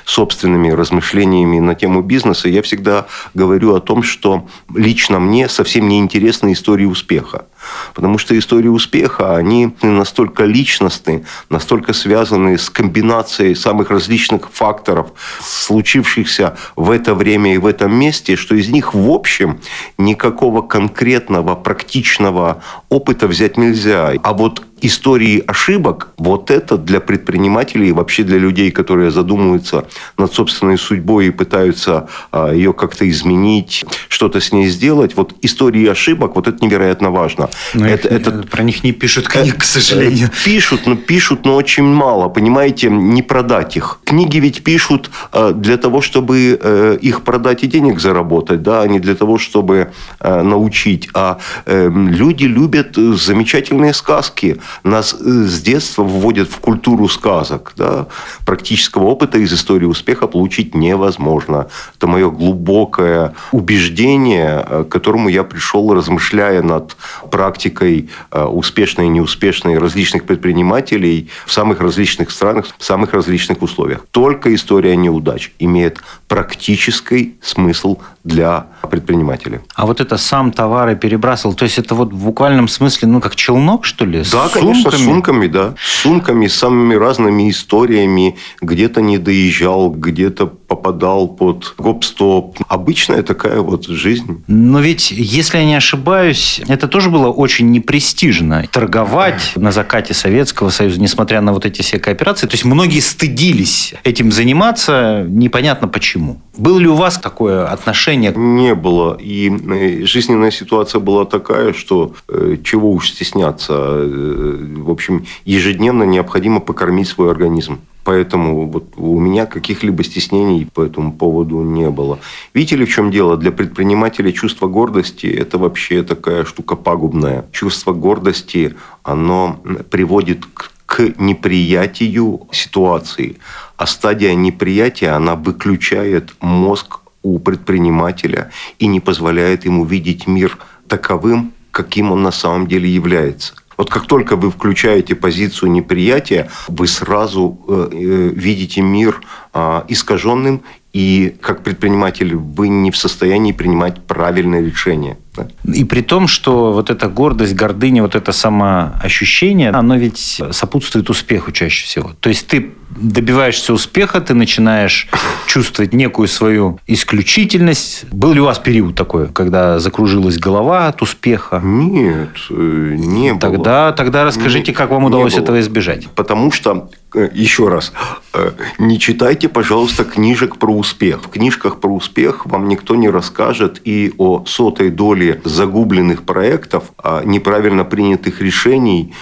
собственными 0.06 0.70
размышлениями 0.70 1.60
на 1.60 1.76
тему 1.76 2.02
бизнеса, 2.02 2.50
я 2.50 2.62
всегда 2.62 3.08
говорю 3.34 3.76
о 3.76 3.80
том, 3.80 4.04
что 4.04 4.48
лично 4.74 5.20
мне 5.20 5.50
совсем 5.50 5.88
не 5.88 6.00
интересны 6.00 6.54
истории 6.54 6.86
успеха. 6.86 7.46
Потому 7.94 8.18
что 8.18 8.38
истории 8.38 8.68
успеха, 8.68 9.36
они 9.36 9.74
настолько 9.82 10.46
личностны, 10.46 11.26
настолько 11.50 11.94
связаны 11.94 12.58
с 12.58 12.70
комбинацией 12.70 13.56
самых 13.56 13.90
различных 13.90 14.50
факторов, 14.52 15.12
случившихся 15.42 16.58
в 16.76 16.92
это 16.92 17.16
время 17.16 17.56
и 17.56 17.58
в 17.58 17.66
этом 17.66 17.94
месте, 17.94 18.36
что 18.36 18.56
из 18.56 18.70
них 18.70 18.94
в 18.94 19.10
общем 19.10 19.60
никакого 19.98 20.62
конкретного, 20.62 21.56
практичного 21.56 22.62
опыта 22.90 23.28
взять 23.28 23.58
нельзя. 23.58 24.14
А 24.22 24.34
вот 24.34 24.67
истории 24.82 25.44
ошибок, 25.46 26.10
вот 26.18 26.52
это 26.52 26.78
для 26.78 27.00
предпринимателей 27.00 27.90
и 27.90 27.92
вообще 27.92 28.24
для 28.24 28.38
людей, 28.38 28.72
которые 28.72 29.12
задумываются 29.12 29.88
над 30.18 30.34
собственной 30.34 30.78
судьбой 30.78 31.28
и 31.28 31.32
пытаются 31.32 32.08
а, 32.32 32.52
ее 32.52 32.74
как-то 32.74 33.10
изменить, 33.10 33.86
что-то 34.10 34.40
с 34.40 34.52
ней 34.52 34.68
сделать, 34.68 35.16
вот 35.16 35.34
истории 35.42 35.88
ошибок, 35.88 36.36
вот 36.36 36.48
это 36.48 36.64
невероятно 36.64 37.12
важно. 37.12 37.50
Но 37.74 37.88
это, 37.88 38.08
их, 38.08 38.14
это, 38.14 38.32
про 38.32 38.64
них 38.64 38.84
не 38.84 38.92
пишут 38.92 39.28
книг, 39.28 39.60
к 39.60 39.64
сожалению. 39.64 40.30
Пишут, 40.46 40.86
но 40.86 40.96
пишут, 40.96 41.46
но 41.46 41.56
очень 41.56 41.84
мало, 41.84 42.30
понимаете, 42.30 42.90
не 42.90 43.22
продать 43.22 43.78
их. 43.78 44.00
Книги 44.04 44.38
ведь 44.38 44.64
пишут 44.64 45.10
а, 45.32 45.52
для 45.52 45.78
того, 45.78 46.02
чтобы 46.02 46.60
э, 46.62 46.98
их 47.02 47.24
продать 47.24 47.64
и 47.64 47.68
денег 47.68 48.00
заработать, 48.00 48.62
да, 48.62 48.82
а 48.82 48.88
не 48.88 49.00
для 49.00 49.16
того, 49.16 49.38
чтобы 49.38 49.92
э, 50.20 50.42
научить. 50.42 51.10
А 51.14 51.40
эм, 51.66 52.10
люди 52.10 52.46
любят 52.46 52.96
замечательные 52.96 53.94
сказки, 53.94 54.58
нас 54.84 55.14
э, 55.14 55.18
с 55.24 55.62
детства 55.62 56.04
вводят 56.04 56.50
в 56.50 56.60
культуру 56.60 57.08
сказок. 57.08 57.74
Да? 57.76 58.08
Практического 58.46 59.06
опыта 59.06 59.38
из 59.38 59.54
истории 59.54 59.86
успеха 59.86 60.28
получить 60.28 60.76
невозможно. 60.76 61.68
Это 61.96 62.08
мое 62.08 62.30
глубокое 62.30 63.34
убеждение, 63.52 64.66
э, 64.68 64.84
к 64.84 64.92
которому 64.92 65.30
я 65.30 65.44
пришел, 65.44 65.94
размышляя 65.94 66.62
над 66.62 66.96
практикой 67.32 68.10
э, 68.32 68.44
успешной 68.44 69.06
и 69.06 69.10
неуспешной 69.10 69.78
различных 69.78 70.24
предпринимателей 70.26 71.30
в 71.46 71.52
самых 71.52 71.80
различных 71.80 72.32
странах, 72.32 72.68
в 72.78 72.84
самых 72.84 73.14
различных 73.14 73.62
условиях. 73.62 74.06
Только 74.12 74.54
история 74.54 74.96
неудач 74.96 75.52
имеет 75.60 76.00
практический 76.28 77.38
смысл 77.42 77.98
для 78.28 78.68
предпринимателя. 78.90 79.62
А 79.76 79.86
вот 79.86 80.02
это 80.02 80.18
сам 80.18 80.52
товары 80.52 80.96
перебрасывал, 80.96 81.56
то 81.56 81.64
есть 81.64 81.80
это 81.80 81.96
вот 81.96 82.14
в 82.14 82.26
буквальном 82.26 82.68
смысле, 82.68 83.08
ну, 83.08 83.22
как 83.22 83.36
челнок, 83.36 83.86
что 83.86 84.06
ли? 84.06 84.24
Да, 84.32 84.48
с 84.48 84.52
конечно, 84.52 84.92
сумками? 84.92 85.02
с 85.02 85.06
сумками, 85.06 85.48
да. 85.48 85.74
С 85.78 86.02
сумками, 86.02 86.48
с 86.48 86.56
самыми 86.56 86.96
разными 86.96 87.50
историями. 87.50 88.38
Где-то 88.62 89.02
не 89.02 89.18
доезжал, 89.18 89.90
где-то 89.92 90.48
попадал 90.68 91.28
под 91.28 91.74
гоп-стоп. 91.78 92.58
Обычная 92.68 93.24
такая 93.24 93.62
вот 93.62 93.88
жизнь. 93.88 94.44
Но 94.48 94.80
ведь, 94.80 95.12
если 95.12 95.58
я 95.58 95.66
не 95.66 95.76
ошибаюсь, 95.76 96.62
это 96.68 96.88
тоже 96.88 97.10
было 97.10 97.28
очень 97.28 97.72
непрестижно. 97.72 98.66
Торговать 98.72 99.54
на 99.56 99.72
закате 99.72 100.14
Советского 100.14 100.70
Союза, 100.70 101.00
несмотря 101.00 101.42
на 101.42 101.54
вот 101.54 101.66
эти 101.66 101.82
все 101.82 102.00
кооперации. 102.00 102.48
То 102.48 102.54
есть, 102.54 102.66
многие 102.66 103.00
стыдились 103.00 103.94
этим 104.04 104.32
заниматься, 104.32 105.26
непонятно 105.28 105.88
почему. 105.88 106.42
Было 106.58 106.80
ли 106.80 106.88
у 106.88 106.96
вас 106.96 107.18
такое 107.20 107.68
отношение? 107.68 108.34
Не 108.36 108.74
было. 108.76 109.18
И 109.20 109.50
э, 109.50 110.06
жизненная 110.06 110.52
ситуация 110.52 111.00
была 111.00 111.26
такая, 111.26 111.74
что 111.74 112.14
э, 112.28 112.58
чего 112.64 112.92
уж 112.92 113.12
стесняться. 113.12 113.74
Э, 113.74 114.58
в 114.78 114.90
общем, 114.90 115.26
ежедневно 115.46 116.04
необходимо 116.04 116.60
покормить 116.60 117.08
свой 117.08 117.32
организм. 117.32 117.80
Поэтому 118.08 118.70
вот 118.70 118.94
у 118.96 119.20
меня 119.20 119.46
каких-либо 119.46 120.02
стеснений 120.02 120.66
по 120.74 120.82
этому 120.82 121.12
поводу 121.12 121.62
не 121.62 121.90
было. 121.90 122.20
Видите 122.54 122.78
ли, 122.78 122.86
в 122.86 122.90
чем 122.90 123.12
дело? 123.12 123.36
Для 123.36 123.52
предпринимателя 123.52 124.32
чувство 124.32 124.70
гордости– 124.70 125.26
это 125.42 125.58
вообще 125.58 126.04
такая 126.04 126.46
штука 126.46 126.78
пагубная. 126.78 127.44
Чувство 127.52 127.92
гордости, 127.92 128.76
оно 129.04 129.60
приводит 129.92 130.46
к 130.46 130.72
к 130.86 131.14
неприятию 131.20 132.48
ситуации. 132.54 133.36
А 133.76 133.86
стадия 133.86 134.34
неприятия, 134.36 135.10
она 135.10 135.36
выключает 135.36 136.34
мозг 136.40 137.00
у 137.24 137.40
предпринимателя 137.40 138.52
и 138.80 138.88
не 138.88 139.02
позволяет 139.02 139.66
ему 139.66 139.84
видеть 139.84 140.28
мир 140.28 140.58
таковым, 140.88 141.52
каким 141.72 142.14
он 142.14 142.24
на 142.24 142.32
самом 142.32 142.68
деле 142.68 142.90
является. 142.90 143.54
Вот 143.78 143.92
как 143.92 144.08
только 144.08 144.36
вы 144.36 144.50
включаете 144.50 145.16
позицию 145.16 145.72
неприятия, 145.72 146.50
вы 146.68 146.88
сразу 146.88 147.60
э, 147.68 147.90
э, 147.92 148.32
видите 148.34 148.82
мир 148.82 149.22
э, 149.54 149.84
искаженным, 149.88 150.64
и 150.94 151.36
как 151.42 151.64
предприниматель 151.64 152.36
вы 152.36 152.70
не 152.70 152.90
в 152.90 152.98
состоянии 152.98 153.52
принимать 153.52 154.04
правильное 154.04 154.62
решение. 154.62 155.18
Да? 155.38 155.74
И 155.74 155.84
при 155.84 156.02
том, 156.02 156.28
что 156.28 156.74
вот 156.74 156.90
эта 156.90 157.08
гордость, 157.08 157.54
гордыня, 157.54 158.02
вот 158.02 158.16
это 158.16 158.32
самоощущение, 158.32 159.70
оно 159.70 159.96
ведь 159.96 160.42
сопутствует 160.52 161.10
успеху 161.10 161.52
чаще 161.52 161.86
всего. 161.86 162.12
То 162.20 162.30
есть 162.30 162.48
ты 162.48 162.72
добиваешься 162.90 163.74
успеха, 163.74 164.22
ты 164.22 164.34
начинаешь 164.34 165.08
чувствовать 165.48 165.94
некую 165.94 166.28
свою 166.28 166.80
исключительность. 166.88 168.06
Был 168.12 168.34
ли 168.34 168.40
у 168.40 168.46
вас 168.46 168.60
период 168.60 168.96
такой, 168.96 169.28
когда 169.28 169.80
закружилась 169.80 170.38
голова 170.38 170.88
от 170.88 171.02
успеха? 171.02 171.62
Нет, 171.64 172.30
э, 172.50 172.96
не 172.98 173.34
было. 173.34 173.40
Тогда, 173.40 173.92
тогда 173.92 174.24
расскажите, 174.24 174.74
как 174.74 174.90
вам 174.90 175.06
удалось 175.06 175.36
этого 175.36 175.60
избежать. 175.60 176.08
Потому 176.16 176.52
что 176.52 176.90
Э, 177.14 177.30
еще 177.34 177.70
раз, 177.70 177.94
э, 178.34 178.52
не 178.78 179.00
читайте, 179.00 179.50
пожалуйста, 179.50 180.04
книжек 180.04 180.58
про 180.58 180.72
успех. 180.72 181.24
В 181.24 181.30
книжках 181.30 181.80
про 181.80 181.90
успех 181.90 182.46
вам 182.46 182.68
никто 182.68 182.96
не 182.96 183.10
расскажет 183.10 183.82
и 183.86 184.14
о 184.18 184.44
сотой 184.46 184.90
доле 184.90 185.27
загубленных 185.44 186.24
проектов, 186.24 186.92
неправильно 187.24 187.84
принятых 187.84 188.42
решений, 188.42 189.14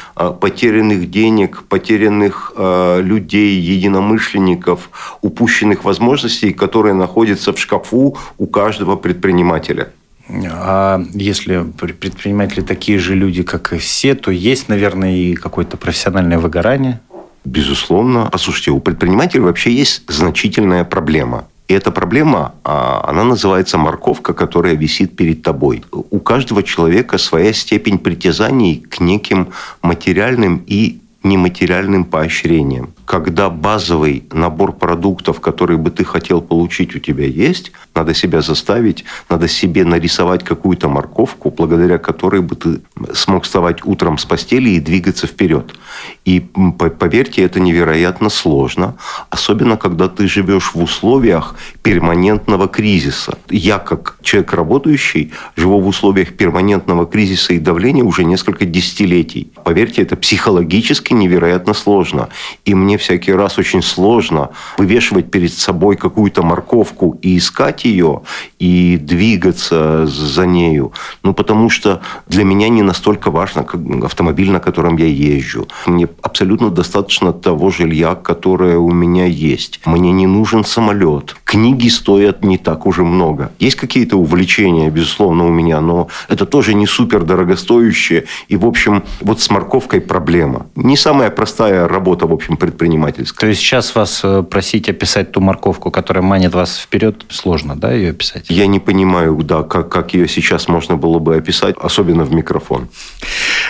потерянных 0.41 1.09
денег, 1.09 1.63
потерянных 1.67 2.53
э, 2.55 3.01
людей, 3.01 3.59
единомышленников, 3.59 4.89
упущенных 5.21 5.83
возможностей, 5.83 6.53
которые 6.53 6.93
находятся 6.93 7.53
в 7.53 7.59
шкафу 7.59 8.17
у 8.37 8.47
каждого 8.47 8.95
предпринимателя. 8.95 9.89
А 10.51 11.01
если 11.13 11.63
предприниматели 11.77 12.61
такие 12.61 12.97
же 12.99 13.15
люди, 13.15 13.43
как 13.43 13.73
и 13.73 13.77
все, 13.77 14.15
то 14.15 14.31
есть, 14.31 14.69
наверное, 14.69 15.15
и 15.15 15.33
какое-то 15.35 15.77
профессиональное 15.77 16.39
выгорание– 16.39 16.99
Безусловно. 17.45 18.27
Послушайте, 18.31 18.71
у 18.71 18.79
предпринимателя 18.79 19.43
вообще 19.43 19.71
есть 19.71 20.01
значительная 20.07 20.83
проблема. 20.83 21.47
И 21.67 21.73
эта 21.73 21.91
проблема, 21.91 22.53
а, 22.63 23.03
она 23.07 23.23
называется 23.23 23.77
морковка, 23.77 24.33
которая 24.33 24.75
висит 24.75 25.15
перед 25.15 25.41
тобой. 25.41 25.83
У 25.91 26.19
каждого 26.19 26.61
человека 26.61 27.17
своя 27.17 27.53
степень 27.53 27.97
притязаний 27.97 28.85
к 28.89 28.99
неким 28.99 29.47
материальным 29.81 30.63
и 30.67 30.99
нематериальным 31.23 32.05
поощрениям. 32.05 32.93
Когда 33.05 33.49
базовый 33.49 34.23
набор 34.31 34.73
продуктов, 34.73 35.39
который 35.39 35.77
бы 35.77 35.91
ты 35.91 36.03
хотел 36.03 36.41
получить, 36.41 36.95
у 36.95 36.99
тебя 36.99 37.25
есть, 37.25 37.71
надо 37.93 38.13
себя 38.13 38.41
заставить, 38.41 39.05
надо 39.29 39.47
себе 39.47 39.85
нарисовать 39.85 40.43
какую-то 40.43 40.89
морковку, 40.89 41.51
благодаря 41.51 41.97
которой 41.97 42.41
бы 42.41 42.55
ты 42.55 42.81
смог 43.13 43.43
вставать 43.43 43.85
утром 43.85 44.17
с 44.17 44.25
постели 44.25 44.71
и 44.71 44.79
двигаться 44.79 45.27
вперед. 45.27 45.75
И 46.25 46.39
поверьте, 46.99 47.43
это 47.43 47.59
невероятно 47.59 48.29
сложно, 48.29 48.95
особенно 49.29 49.77
когда 49.77 50.07
ты 50.07 50.27
живешь 50.27 50.71
в 50.73 50.81
условиях 50.81 51.55
перманентного 51.83 52.67
кризиса. 52.67 53.37
Я, 53.49 53.79
как 53.79 54.17
человек 54.21 54.53
работающий, 54.53 55.31
живу 55.55 55.79
в 55.79 55.87
условиях 55.87 56.33
перманентного 56.33 57.05
кризиса 57.05 57.53
и 57.53 57.59
давления 57.59 58.03
уже 58.03 58.23
несколько 58.23 58.65
десятилетий. 58.65 59.51
Поверьте, 59.63 60.01
это 60.01 60.15
психологически 60.15 61.13
невероятно 61.13 61.73
сложно. 61.73 62.29
И 62.65 62.73
мне 62.73 62.94
всякий 62.97 63.33
раз 63.33 63.57
очень 63.57 63.81
сложно 63.81 64.49
вывешивать 64.77 65.31
перед 65.31 65.53
собой 65.53 65.95
какую-то 65.95 66.43
морковку 66.43 67.17
и 67.21 67.37
искать 67.37 67.85
ее, 67.85 68.21
и 68.59 68.97
двигаться 68.97 70.05
за 70.07 70.45
нею. 70.45 70.91
Ну, 71.23 71.33
потому 71.33 71.69
что 71.69 72.01
для 72.27 72.43
меня 72.43 72.69
не 72.69 72.83
настолько 72.83 73.31
важно 73.31 73.63
как 73.63 73.81
автомобиль, 74.03 74.51
на 74.51 74.59
котором 74.59 74.97
я 74.97 75.05
езжу. 75.05 75.67
Мне 75.85 76.07
абсолютно 76.21 76.69
достаточно 76.69 77.33
того 77.33 77.69
жилья, 77.69 78.15
которое 78.15 78.77
у 78.77 78.91
меня 78.91 79.25
есть. 79.25 79.79
Мне 79.85 80.11
не 80.11 80.27
нужен 80.27 80.63
самолет. 80.63 81.35
Книги 81.43 81.89
стоят 81.89 82.43
не 82.43 82.57
так 82.57 82.85
уже 82.85 83.03
много. 83.03 83.51
Есть 83.59 83.75
какие-то 83.75 84.17
увлечения, 84.17 84.89
безусловно, 84.89 85.45
у 85.45 85.49
меня, 85.49 85.81
но 85.81 86.07
это 86.29 86.45
тоже 86.45 86.73
не 86.73 86.87
супер 86.87 87.23
дорогостоящее. 87.23 88.25
И, 88.47 88.57
в 88.57 88.65
общем, 88.65 89.03
вот 89.21 89.41
с 89.41 89.49
морковкой 89.49 90.01
проблема. 90.01 90.65
Не 90.75 90.97
самая 90.97 91.29
простая 91.29 91.87
работа, 91.87 92.27
в 92.27 92.33
общем, 92.33 92.57
предпринимательская. 92.85 93.39
То 93.39 93.47
есть 93.47 93.61
сейчас 93.61 93.95
вас 93.95 94.21
э, 94.23 94.43
просить 94.43 94.89
описать 94.89 95.31
ту 95.31 95.41
морковку, 95.41 95.91
которая 95.91 96.23
манит 96.23 96.53
вас 96.53 96.77
вперед, 96.77 97.25
сложно, 97.29 97.75
да, 97.75 97.91
ее 97.91 98.11
описать? 98.11 98.45
Я 98.49 98.67
не 98.67 98.79
понимаю, 98.79 99.35
да, 99.43 99.63
как, 99.63 99.89
как 99.89 100.13
ее 100.13 100.27
сейчас 100.27 100.67
можно 100.67 100.95
было 100.95 101.19
бы 101.19 101.35
описать, 101.35 101.75
особенно 101.79 102.23
в 102.23 102.33
микрофон. 102.33 102.87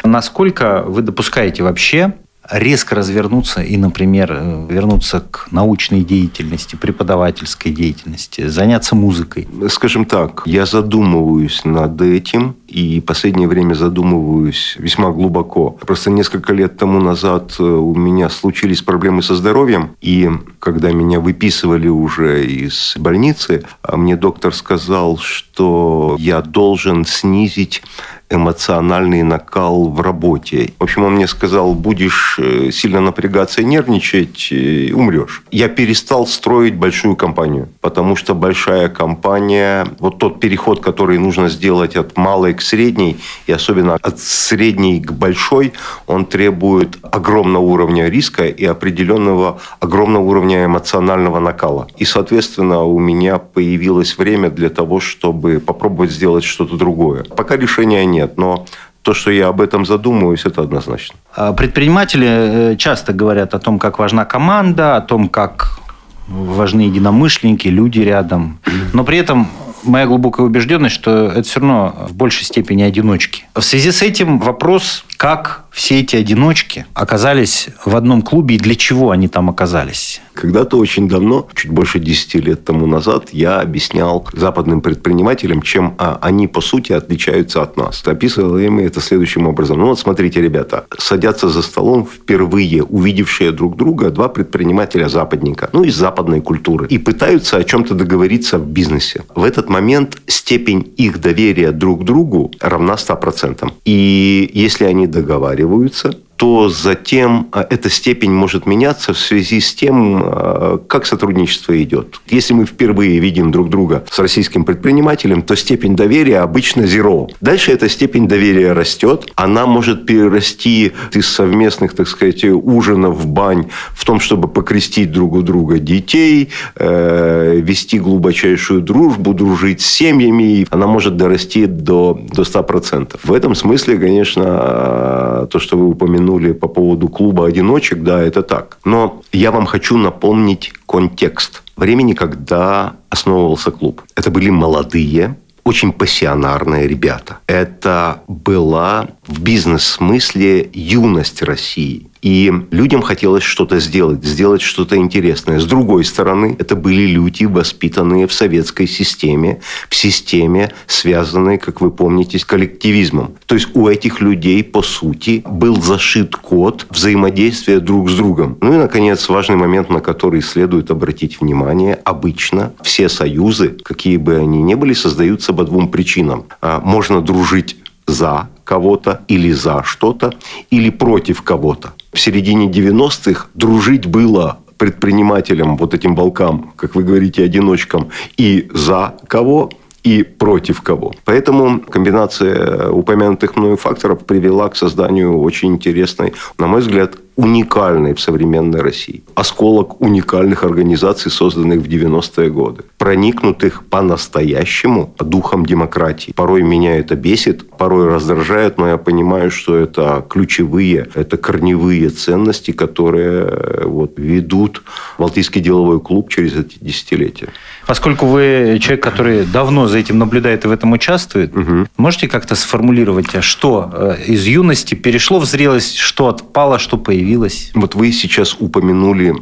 Насколько 0.04 0.84
вы 0.86 1.02
допускаете 1.02 1.64
вообще 1.64 2.14
резко 2.52 2.96
развернуться 2.96 3.62
и, 3.62 3.78
например, 3.78 4.32
э, 4.32 4.68
вернуться 4.70 5.20
к 5.20 5.52
научной 5.52 6.02
деятельности, 6.04 6.76
преподавательской 6.76 7.72
деятельности, 7.72 8.48
заняться 8.48 8.96
музыкой? 8.96 9.48
Скажем 9.70 10.06
так, 10.06 10.44
я 10.46 10.66
задумываюсь 10.66 11.66
над 11.66 12.02
этим 12.02 12.56
и 12.68 13.00
последнее 13.00 13.48
время 13.48 13.74
задумываюсь 13.74 14.76
весьма 14.78 15.12
глубоко. 15.12 15.72
Просто 15.72 16.12
несколько 16.12 16.54
лет 16.54 16.78
тому 16.78 17.00
назад 17.00 17.56
э, 17.60 17.64
у 17.64 17.96
меня 17.96 18.30
случились 18.30 18.82
проблемы 18.82 19.24
со 19.24 19.36
здоровьем, 19.36 19.96
и 20.02 20.30
когда 20.60 20.92
меня 20.92 21.20
выписывали 21.20 21.88
уже 21.88 22.46
из 22.46 22.96
больницы, 22.98 23.64
а 23.82 23.98
мне 23.98 24.16
доктор 24.16 24.54
сказал, 24.54 25.18
что 25.18 26.16
я 26.20 26.42
должен 26.42 27.06
снизить 27.06 27.82
эмоциональный 28.30 29.24
накал 29.24 29.90
в 29.90 30.02
работе. 30.02 30.74
В 30.80 30.84
общем, 30.84 31.04
он 31.04 31.16
мне 31.16 31.28
сказал, 31.28 31.74
будешь 31.74 32.38
э, 32.40 32.72
сильно 32.72 33.00
напрягаться 33.00 33.62
и 33.62 33.66
нервничать, 33.66 34.52
и 34.52 34.92
умрешь. 34.94 35.44
Я 35.52 35.68
перестал 35.70 36.26
строить 36.26 36.76
большую 36.76 37.16
компанию, 37.16 37.70
потому 37.82 38.16
что 38.16 38.34
большая 38.34 38.90
компания, 38.90 39.88
вот 40.00 40.18
тот 40.18 40.40
переход, 40.40 40.82
который 40.82 41.20
нужно 41.20 41.50
сделать 41.50 41.96
от 41.96 42.18
малой 42.18 42.54
к 42.54 42.62
средней, 42.62 43.18
и 43.46 43.52
особенно 43.52 43.96
от 44.02 44.20
средней 44.20 45.00
к 45.02 45.12
большой, 45.12 45.74
он 46.08 46.26
требует 46.26 46.98
огромного 47.04 47.64
уровня 47.64 48.10
риска 48.10 48.48
и 48.48 48.66
определенного 48.66 49.60
огромного 49.80 50.24
уровня 50.24 50.66
эмоционального 50.66 51.40
накала. 51.40 51.88
И, 51.98 52.06
соответственно, 52.06 52.84
у 52.84 53.00
меня 53.00 53.38
появилось 53.38 54.18
время 54.18 54.50
для 54.50 54.70
того, 54.70 55.00
чтобы 55.00 55.60
попробовать 55.60 56.12
сделать 56.12 56.44
что-то 56.44 56.76
другое. 56.76 57.24
Пока 57.24 57.56
решения 57.56 58.06
нет 58.06 58.25
нет. 58.26 58.38
Но 58.38 58.66
то, 59.02 59.14
что 59.14 59.32
я 59.32 59.48
об 59.48 59.62
этом 59.62 59.86
задумываюсь, 59.86 60.46
это 60.46 60.62
однозначно. 60.62 61.16
А 61.36 61.54
предприниматели 61.54 62.28
э, 62.28 62.76
часто 62.78 63.14
говорят 63.14 63.54
о 63.54 63.60
том, 63.60 63.80
как 63.80 64.00
важна 64.00 64.26
команда, 64.26 64.98
о 64.98 65.02
том, 65.02 65.30
как 65.30 65.80
важны 66.28 66.82
единомышленники, 66.82 67.68
люди 67.68 68.00
рядом. 68.00 68.60
Но 68.94 69.04
при 69.04 69.20
этом 69.20 69.48
моя 69.84 70.08
глубокая 70.08 70.48
убежденность, 70.48 70.96
что 70.96 71.28
это 71.28 71.44
все 71.44 71.60
равно 71.60 72.08
в 72.10 72.16
большей 72.16 72.46
степени 72.46 72.82
одиночки. 72.82 73.44
В 73.54 73.62
связи 73.62 73.92
с 73.92 74.02
этим 74.02 74.40
вопрос, 74.40 75.06
как 75.18 75.66
все 75.70 76.00
эти 76.00 76.16
одиночки 76.16 76.88
оказались 76.96 77.70
в 77.86 77.96
одном 77.96 78.24
клубе 78.24 78.56
и 78.56 78.60
для 78.60 78.76
чего 78.76 79.12
они 79.12 79.28
там 79.28 79.52
оказались? 79.52 80.22
Когда-то 80.36 80.78
очень 80.78 81.08
давно, 81.08 81.48
чуть 81.56 81.72
больше 81.72 82.00
10 82.00 82.36
лет 82.46 82.66
тому 82.66 82.86
назад, 82.88 83.30
я 83.32 83.62
объяснял 83.62 84.28
западным 84.34 84.82
предпринимателям, 84.82 85.62
чем 85.62 85.96
а, 85.98 86.20
они, 86.22 86.48
по 86.48 86.62
сути, 86.62 86.92
отличаются 86.92 87.62
от 87.62 87.78
нас. 87.78 88.04
Описывал 88.06 88.58
им 88.58 88.80
это 88.80 89.00
следующим 89.00 89.48
образом. 89.48 89.80
Ну 89.80 89.88
вот 89.88 90.00
смотрите, 90.00 90.42
ребята, 90.42 90.86
садятся 90.98 91.50
за 91.50 91.62
столом 91.62 92.06
впервые 92.06 92.84
увидевшие 92.84 93.52
друг 93.52 93.78
друга 93.78 94.10
два 94.10 94.28
предпринимателя-западника, 94.28 95.70
ну, 95.72 95.84
из 95.84 95.96
западной 95.96 96.42
культуры, 96.42 96.88
и 96.88 96.98
пытаются 96.98 97.58
о 97.58 97.64
чем-то 97.64 97.96
договориться 97.96 98.60
в 98.60 98.68
бизнесе. 98.68 99.24
В 99.36 99.44
этот 99.44 99.70
момент 99.70 100.18
степень 100.28 100.94
их 100.98 101.22
доверия 101.22 101.72
друг 101.72 102.04
другу 102.04 102.52
равна 102.60 102.96
100%. 102.96 103.72
И 103.86 104.52
если 104.54 104.84
они 104.84 105.08
договариваются, 105.08 106.14
то 106.38 106.70
затем 106.70 107.48
а, 107.52 107.66
эта 107.70 107.90
степень 107.90 108.32
может 108.32 108.66
меняться 108.66 109.14
в 109.14 109.18
связи 109.18 109.62
с 109.62 109.74
тем, 109.74 110.22
а, 110.24 110.78
как 110.88 111.06
сотрудничество 111.06 111.82
идет. 111.82 112.20
Если 112.28 112.54
мы 112.54 112.66
впервые 112.66 113.20
видим 113.20 113.52
друг 113.52 113.70
друга 113.70 114.04
с 114.10 114.20
российским 114.20 114.66
предпринимателем, 114.66 115.42
то 115.42 115.56
степень 115.56 115.96
доверия 115.96 116.40
обычно 116.40 116.82
zero. 116.82 117.30
Дальше 117.40 117.72
эта 117.72 117.88
степень 117.90 118.28
доверия 118.28 118.74
растет. 118.74 119.32
Она 119.36 119.66
может 119.66 120.06
перерасти 120.06 120.92
из 121.14 121.28
совместных, 121.28 121.94
так 121.94 122.08
сказать, 122.08 122.44
ужинов, 122.44 123.26
бань 123.26 123.68
в 123.94 124.04
том, 124.04 124.20
чтобы 124.20 124.48
покрестить 124.48 125.12
друг 125.12 125.34
у 125.34 125.42
друга 125.42 125.80
детей, 125.80 126.50
э, 126.76 127.60
вести 127.62 128.00
глубочайшую 128.00 128.82
дружбу, 128.82 129.34
дружить 129.34 129.82
с 129.82 129.86
семьями. 129.86 130.68
Она 130.70 130.88
может 130.88 131.16
дорасти 131.16 131.66
до, 131.66 132.20
до 132.34 132.42
100%. 132.42 133.20
В 133.24 133.32
этом 133.32 133.56
смысле, 133.56 133.98
конечно, 133.98 135.48
то, 135.50 135.60
что 135.60 135.78
вы 135.78 135.88
упомянули, 135.88 136.25
упомянули 136.26 136.54
по 136.54 136.68
поводу 136.68 137.08
клуба 137.08 137.48
одиночек, 137.48 138.04
да, 138.04 138.22
это 138.22 138.42
так. 138.42 138.78
Но 138.86 139.22
я 139.32 139.52
вам 139.52 139.66
хочу 139.66 139.98
напомнить 139.98 140.74
контекст 140.88 141.64
времени, 141.78 142.14
когда 142.14 142.94
основывался 143.10 143.72
клуб. 143.72 144.02
Это 144.16 144.32
были 144.32 144.50
молодые, 144.50 145.36
очень 145.64 145.92
пассионарные 145.92 146.88
ребята. 146.88 147.38
Это 147.48 148.22
была 148.28 149.08
в 149.28 149.42
бизнес-смысле 149.42 150.70
юность 150.74 151.42
России. 151.42 152.08
И 152.26 152.52
людям 152.72 153.04
хотелось 153.04 153.44
что-то 153.44 153.80
сделать, 153.80 154.26
сделать 154.26 154.64
что-то 154.64 154.98
интересное. 154.98 155.60
С 155.60 155.66
другой 155.66 156.04
стороны, 156.04 156.56
это 156.58 156.76
были 156.76 157.04
люди, 157.04 157.44
воспитанные 157.44 158.26
в 158.26 158.34
советской 158.34 158.88
системе, 158.88 159.62
в 159.90 159.96
системе, 159.96 160.72
связанной, 160.88 161.60
как 161.60 161.82
вы 161.82 161.92
помните, 161.92 162.40
с 162.40 162.46
коллективизмом. 162.46 163.36
То 163.46 163.54
есть 163.54 163.68
у 163.76 163.88
этих 163.88 164.22
людей, 164.22 164.64
по 164.64 164.82
сути, 164.82 165.44
был 165.46 165.80
зашит 165.80 166.36
код 166.36 166.88
взаимодействия 166.90 167.80
друг 167.80 168.10
с 168.10 168.16
другом. 168.16 168.58
Ну 168.60 168.74
и, 168.74 168.78
наконец, 168.78 169.30
важный 169.30 169.56
момент, 169.56 169.92
на 169.92 170.00
который 170.00 170.42
следует 170.42 170.90
обратить 170.90 171.40
внимание. 171.40 172.00
Обычно 172.06 172.74
все 172.82 173.08
союзы, 173.08 173.78
какие 173.84 174.18
бы 174.18 174.38
они 174.38 174.64
ни 174.64 174.74
были, 174.74 174.94
создаются 174.94 175.54
по 175.54 175.64
двум 175.64 175.90
причинам. 175.90 176.46
А, 176.60 176.82
можно 176.84 177.22
дружить 177.22 177.78
за 178.08 178.50
кого-то 178.64 179.22
или 179.28 179.52
за 179.52 179.84
что-то, 179.84 180.34
или 180.72 180.90
против 180.90 181.44
кого-то 181.44 181.94
в 182.16 182.20
середине 182.20 182.68
90-х 182.68 183.48
дружить 183.54 184.08
было 184.08 184.60
предпринимателям, 184.78 185.78
вот 185.78 185.94
этим 185.94 186.16
волкам, 186.16 186.74
как 186.76 186.96
вы 186.96 187.04
говорите, 187.04 187.44
одиночкам, 187.44 188.10
и 188.38 188.70
за 188.74 189.16
кого, 189.28 189.70
и 190.04 190.24
против 190.24 190.82
кого. 190.82 191.14
Поэтому 191.26 191.80
комбинация 191.80 192.90
упомянутых 192.90 193.56
мною 193.56 193.76
факторов 193.76 194.26
привела 194.26 194.70
к 194.70 194.76
созданию 194.76 195.40
очень 195.40 195.74
интересной, 195.74 196.34
на 196.58 196.68
мой 196.68 196.82
взгляд, 196.82 197.16
уникальной 197.36 198.14
в 198.14 198.20
современной 198.20 198.82
России. 198.82 199.24
Осколок 199.36 200.02
уникальных 200.02 200.64
организаций, 200.64 201.32
созданных 201.32 201.82
в 201.82 201.88
90-е 201.88 202.50
годы. 202.50 202.84
Проникнутых 202.98 203.86
по-настоящему 203.86 205.14
духом 205.20 205.66
демократии. 205.66 206.32
Порой 206.36 206.64
меня 206.64 206.98
это 206.98 207.16
бесит, 207.16 207.70
порой 207.78 208.08
раздражает, 208.08 208.78
но 208.78 208.88
я 208.88 208.98
понимаю, 208.98 209.52
что 209.52 209.76
это 209.76 210.26
ключевые, 210.30 211.08
это 211.14 211.38
корневые 211.38 212.10
ценности, 212.10 212.72
которые 212.72 213.48
э, 213.48 213.84
вот, 213.86 214.14
ведут 214.18 214.84
Балтийский 215.18 215.62
деловой 215.62 216.00
клуб 216.00 216.30
через 216.30 216.56
эти 216.56 216.78
десятилетия. 216.80 217.50
Поскольку 217.86 218.26
вы 218.26 218.78
человек, 218.82 219.04
который 219.04 219.46
давно 219.46 219.88
за 219.88 219.98
этим 219.98 220.18
наблюдает 220.18 220.66
и 220.66 220.68
в 220.68 220.72
этом 220.72 220.94
участвует, 220.94 221.56
угу. 221.56 221.88
можете 221.98 222.28
как-то 222.28 222.56
сформулировать, 222.56 223.36
а 223.36 223.42
что 223.42 223.90
э, 223.92 224.16
из 224.28 224.46
юности 224.46 224.96
перешло 224.96 225.40
в 225.40 225.46
зрелость, 225.46 225.98
что 225.98 226.30
отпало, 226.30 226.80
что 226.80 226.98
появилось? 226.98 227.25
Вот 227.74 227.96
вы 227.96 228.12
сейчас 228.12 228.56
упомянули 228.60 229.36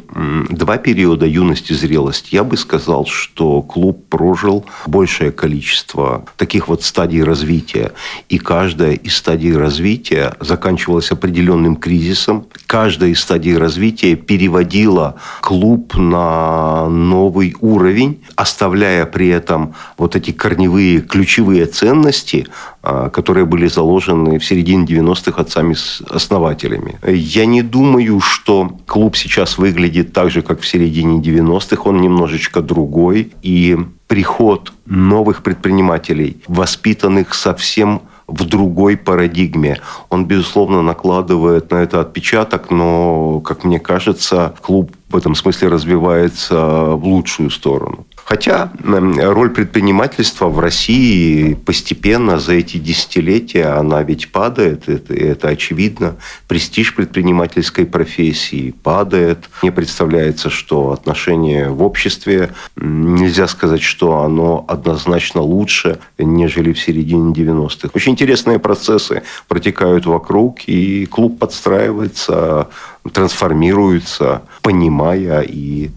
два 0.50 0.78
периода 0.78 1.26
юности 1.26 1.72
и 1.72 1.74
зрелости. 1.74 2.34
Я 2.34 2.44
бы 2.44 2.56
сказал, 2.56 3.06
что 3.06 3.62
клуб 3.62 4.08
прожил 4.08 4.64
большее 4.86 5.32
количество 5.32 6.24
таких 6.36 6.68
вот 6.68 6.82
стадий 6.82 7.22
развития. 7.22 7.92
И 8.28 8.38
каждая 8.38 8.92
из 8.92 9.16
стадий 9.16 9.56
развития 9.56 10.34
заканчивалась 10.40 11.10
определенным 11.10 11.76
кризисом. 11.76 12.46
Каждая 12.66 13.10
из 13.10 13.20
стадий 13.20 13.56
развития 13.56 14.16
переводила 14.16 15.16
клуб 15.40 15.94
на 15.96 16.88
новый 16.88 17.54
уровень 17.60 18.20
оставляя 18.36 19.06
при 19.06 19.28
этом 19.28 19.74
вот 19.96 20.16
эти 20.16 20.30
корневые 20.30 21.00
ключевые 21.00 21.66
ценности, 21.66 22.46
а, 22.82 23.08
которые 23.10 23.46
были 23.46 23.66
заложены 23.66 24.38
в 24.38 24.44
середине 24.44 24.84
90-х 24.84 25.40
отцами-основателями. 25.40 26.98
Я 27.06 27.46
не 27.46 27.62
думаю, 27.74 28.20
что 28.20 28.70
клуб 28.86 29.16
сейчас 29.16 29.58
выглядит 29.58 30.12
так 30.12 30.30
же, 30.30 30.42
как 30.42 30.60
в 30.60 30.66
середине 30.66 31.20
90-х. 31.20 31.82
Он 31.90 32.00
немножечко 32.00 32.62
другой. 32.62 33.32
И 33.42 33.76
приход 34.06 34.72
новых 34.86 35.42
предпринимателей, 35.42 36.36
воспитанных 36.46 37.34
совсем 37.34 38.02
в 38.28 38.44
другой 38.44 38.96
парадигме. 38.96 39.80
Он, 40.08 40.24
безусловно, 40.24 40.82
накладывает 40.82 41.72
на 41.72 41.76
это 41.82 42.00
отпечаток, 42.00 42.70
но, 42.70 43.40
как 43.40 43.64
мне 43.64 43.80
кажется, 43.80 44.54
клуб 44.62 44.92
в 45.08 45.16
этом 45.16 45.34
смысле 45.34 45.68
развивается 45.68 46.94
в 46.94 47.04
лучшую 47.04 47.50
сторону. 47.50 48.06
Хотя 48.24 48.72
роль 48.82 49.50
предпринимательства 49.50 50.48
в 50.48 50.58
России 50.58 51.54
постепенно 51.54 52.38
за 52.38 52.54
эти 52.54 52.78
десятилетия 52.78 53.66
она 53.66 54.02
ведь 54.02 54.32
падает, 54.32 54.88
это, 54.88 55.14
это 55.14 55.48
очевидно. 55.48 56.16
Престиж 56.48 56.94
предпринимательской 56.94 57.84
профессии 57.84 58.74
падает. 58.82 59.50
Мне 59.62 59.72
представляется, 59.72 60.48
что 60.48 60.92
отношение 60.92 61.68
в 61.68 61.82
обществе, 61.82 62.50
нельзя 62.76 63.46
сказать, 63.46 63.82
что 63.82 64.20
оно 64.20 64.64
однозначно 64.68 65.42
лучше, 65.42 65.98
нежели 66.16 66.72
в 66.72 66.80
середине 66.80 67.32
90-х. 67.34 67.90
Очень 67.94 68.12
интересные 68.12 68.58
процессы 68.58 69.22
протекают 69.48 70.06
вокруг, 70.06 70.60
и 70.66 71.06
клуб 71.06 71.38
подстраивается 71.38 72.68
трансформируются, 73.12 74.42
понимая 74.62 75.42
и 75.42 75.90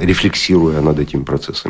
рефлексируя 0.00 0.80
над 0.80 0.98
этими 0.98 1.22
процессами 1.22 1.65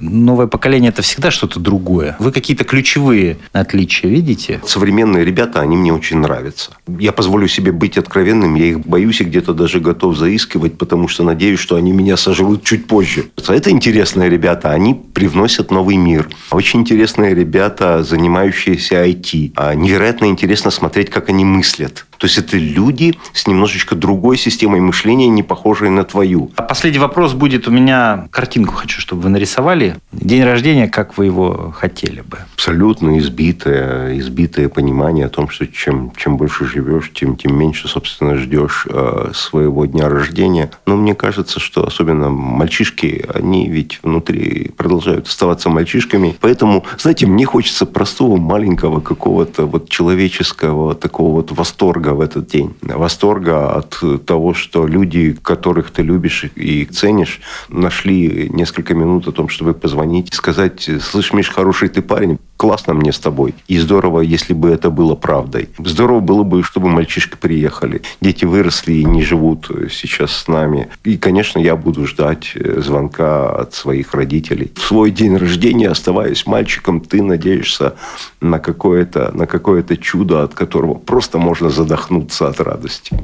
новое 0.00 0.46
поколение 0.46 0.88
это 0.90 1.02
всегда 1.02 1.30
что-то 1.30 1.60
другое. 1.60 2.16
Вы 2.18 2.32
какие-то 2.32 2.64
ключевые 2.64 3.38
отличия 3.52 4.08
видите? 4.10 4.60
Современные 4.66 5.24
ребята, 5.24 5.60
они 5.60 5.76
мне 5.76 5.92
очень 5.92 6.18
нравятся. 6.18 6.72
Я 6.86 7.12
позволю 7.12 7.48
себе 7.48 7.72
быть 7.72 7.98
откровенным, 7.98 8.54
я 8.54 8.66
их 8.66 8.80
боюсь 8.80 9.20
и 9.20 9.24
где-то 9.24 9.52
даже 9.52 9.80
готов 9.80 10.16
заискивать, 10.16 10.78
потому 10.78 11.08
что 11.08 11.22
надеюсь, 11.22 11.60
что 11.60 11.76
они 11.76 11.92
меня 11.92 12.16
сожрут 12.16 12.64
чуть 12.64 12.86
позже. 12.86 13.26
Это 13.48 13.70
интересные 13.70 14.30
ребята, 14.30 14.70
они 14.70 14.94
привносят 14.94 15.70
новый 15.70 15.96
мир. 15.96 16.28
Очень 16.50 16.80
интересные 16.80 17.34
ребята, 17.34 18.02
занимающиеся 18.02 19.04
IT. 19.06 19.52
А 19.56 19.74
невероятно 19.74 20.26
интересно 20.26 20.70
смотреть, 20.70 21.10
как 21.10 21.28
они 21.28 21.44
мыслят. 21.44 22.06
То 22.20 22.26
есть 22.26 22.36
это 22.36 22.58
люди 22.58 23.14
с 23.32 23.46
немножечко 23.46 23.94
другой 23.94 24.36
системой 24.36 24.80
мышления, 24.80 25.28
не 25.28 25.42
похожей 25.42 25.88
на 25.88 26.04
твою. 26.04 26.50
А 26.56 26.62
последний 26.62 26.98
вопрос 26.98 27.32
будет 27.32 27.66
у 27.66 27.70
меня. 27.70 28.28
Картинку 28.30 28.74
хочу, 28.74 29.00
чтобы 29.00 29.22
вы 29.22 29.30
нарисовали. 29.30 29.96
День 30.12 30.44
рождения, 30.44 30.86
как 30.86 31.16
вы 31.16 31.24
его 31.24 31.74
хотели 31.74 32.20
бы? 32.20 32.40
Абсолютно 32.52 33.18
избитое, 33.18 34.18
избитое 34.18 34.68
понимание 34.68 35.24
о 35.24 35.28
том, 35.30 35.48
что 35.48 35.66
чем, 35.66 36.12
чем 36.14 36.36
больше 36.36 36.66
живешь, 36.66 37.10
тем, 37.14 37.36
тем 37.36 37.56
меньше, 37.56 37.88
собственно, 37.88 38.36
ждешь 38.36 38.86
э, 38.90 39.30
своего 39.32 39.86
дня 39.86 40.10
рождения. 40.10 40.70
Но 40.84 40.96
мне 40.96 41.14
кажется, 41.14 41.58
что 41.58 41.86
особенно 41.86 42.28
мальчишки, 42.28 43.24
они 43.32 43.66
ведь 43.70 43.98
внутри 44.02 44.72
продолжают 44.76 45.26
оставаться 45.26 45.70
мальчишками. 45.70 46.36
Поэтому, 46.42 46.84
знаете, 46.98 47.26
мне 47.26 47.46
хочется 47.46 47.86
простого, 47.86 48.36
маленького 48.36 49.00
какого-то 49.00 49.64
вот 49.64 49.88
человеческого 49.88 50.94
такого 50.94 51.36
вот 51.36 51.50
восторга 51.52 52.09
восторга 52.10 52.14
в 52.14 52.20
этот 52.20 52.46
день. 52.46 52.74
Восторга 52.82 53.74
от 53.74 54.02
того, 54.26 54.54
что 54.54 54.86
люди, 54.86 55.36
которых 55.42 55.90
ты 55.90 56.02
любишь 56.02 56.44
и 56.56 56.84
ценишь, 56.84 57.40
нашли 57.68 58.48
несколько 58.50 58.94
минут 58.94 59.28
о 59.28 59.32
том, 59.32 59.48
чтобы 59.48 59.74
позвонить 59.74 60.30
и 60.32 60.34
сказать, 60.34 60.88
слышь, 61.00 61.32
Миш, 61.32 61.48
хороший 61.48 61.88
ты 61.88 62.02
парень, 62.02 62.38
классно 62.60 62.92
мне 62.92 63.10
с 63.10 63.18
тобой. 63.18 63.54
И 63.68 63.78
здорово, 63.78 64.20
если 64.20 64.52
бы 64.52 64.68
это 64.68 64.90
было 64.90 65.14
правдой. 65.14 65.70
Здорово 65.78 66.20
было 66.20 66.42
бы, 66.42 66.62
чтобы 66.62 66.90
мальчишки 66.90 67.36
приехали. 67.40 68.02
Дети 68.20 68.44
выросли 68.44 68.92
и 68.92 69.04
не 69.04 69.22
живут 69.22 69.70
сейчас 69.90 70.32
с 70.32 70.46
нами. 70.46 70.88
И, 71.02 71.16
конечно, 71.16 71.58
я 71.58 71.74
буду 71.74 72.06
ждать 72.06 72.52
э, 72.54 72.82
звонка 72.82 73.48
от 73.48 73.72
своих 73.72 74.12
родителей. 74.12 74.72
В 74.76 74.82
свой 74.82 75.10
день 75.10 75.38
рождения, 75.38 75.88
оставаясь 75.88 76.44
мальчиком, 76.46 77.00
ты 77.00 77.22
надеешься 77.22 77.94
на 78.42 78.58
какое-то 78.58 79.30
на 79.32 79.46
какое-то 79.46 79.96
чудо, 79.96 80.42
от 80.42 80.52
которого 80.52 80.92
просто 80.92 81.38
можно 81.38 81.70
задохнуться 81.70 82.46
от 82.46 82.60
радости. 82.60 83.18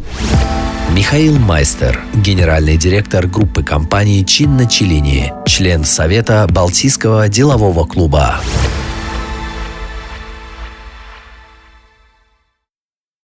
Михаил 0.96 1.37
Майстер, 1.38 2.01
генеральный 2.14 2.79
директор 2.79 3.27
группы 3.27 3.62
компаний 3.62 4.25
«Чин 4.25 4.57
на 4.57 4.66
Челине», 4.66 5.35
член 5.44 5.85
Совета 5.85 6.46
Балтийского 6.51 7.29
делового 7.29 7.85
клуба. 7.85 8.40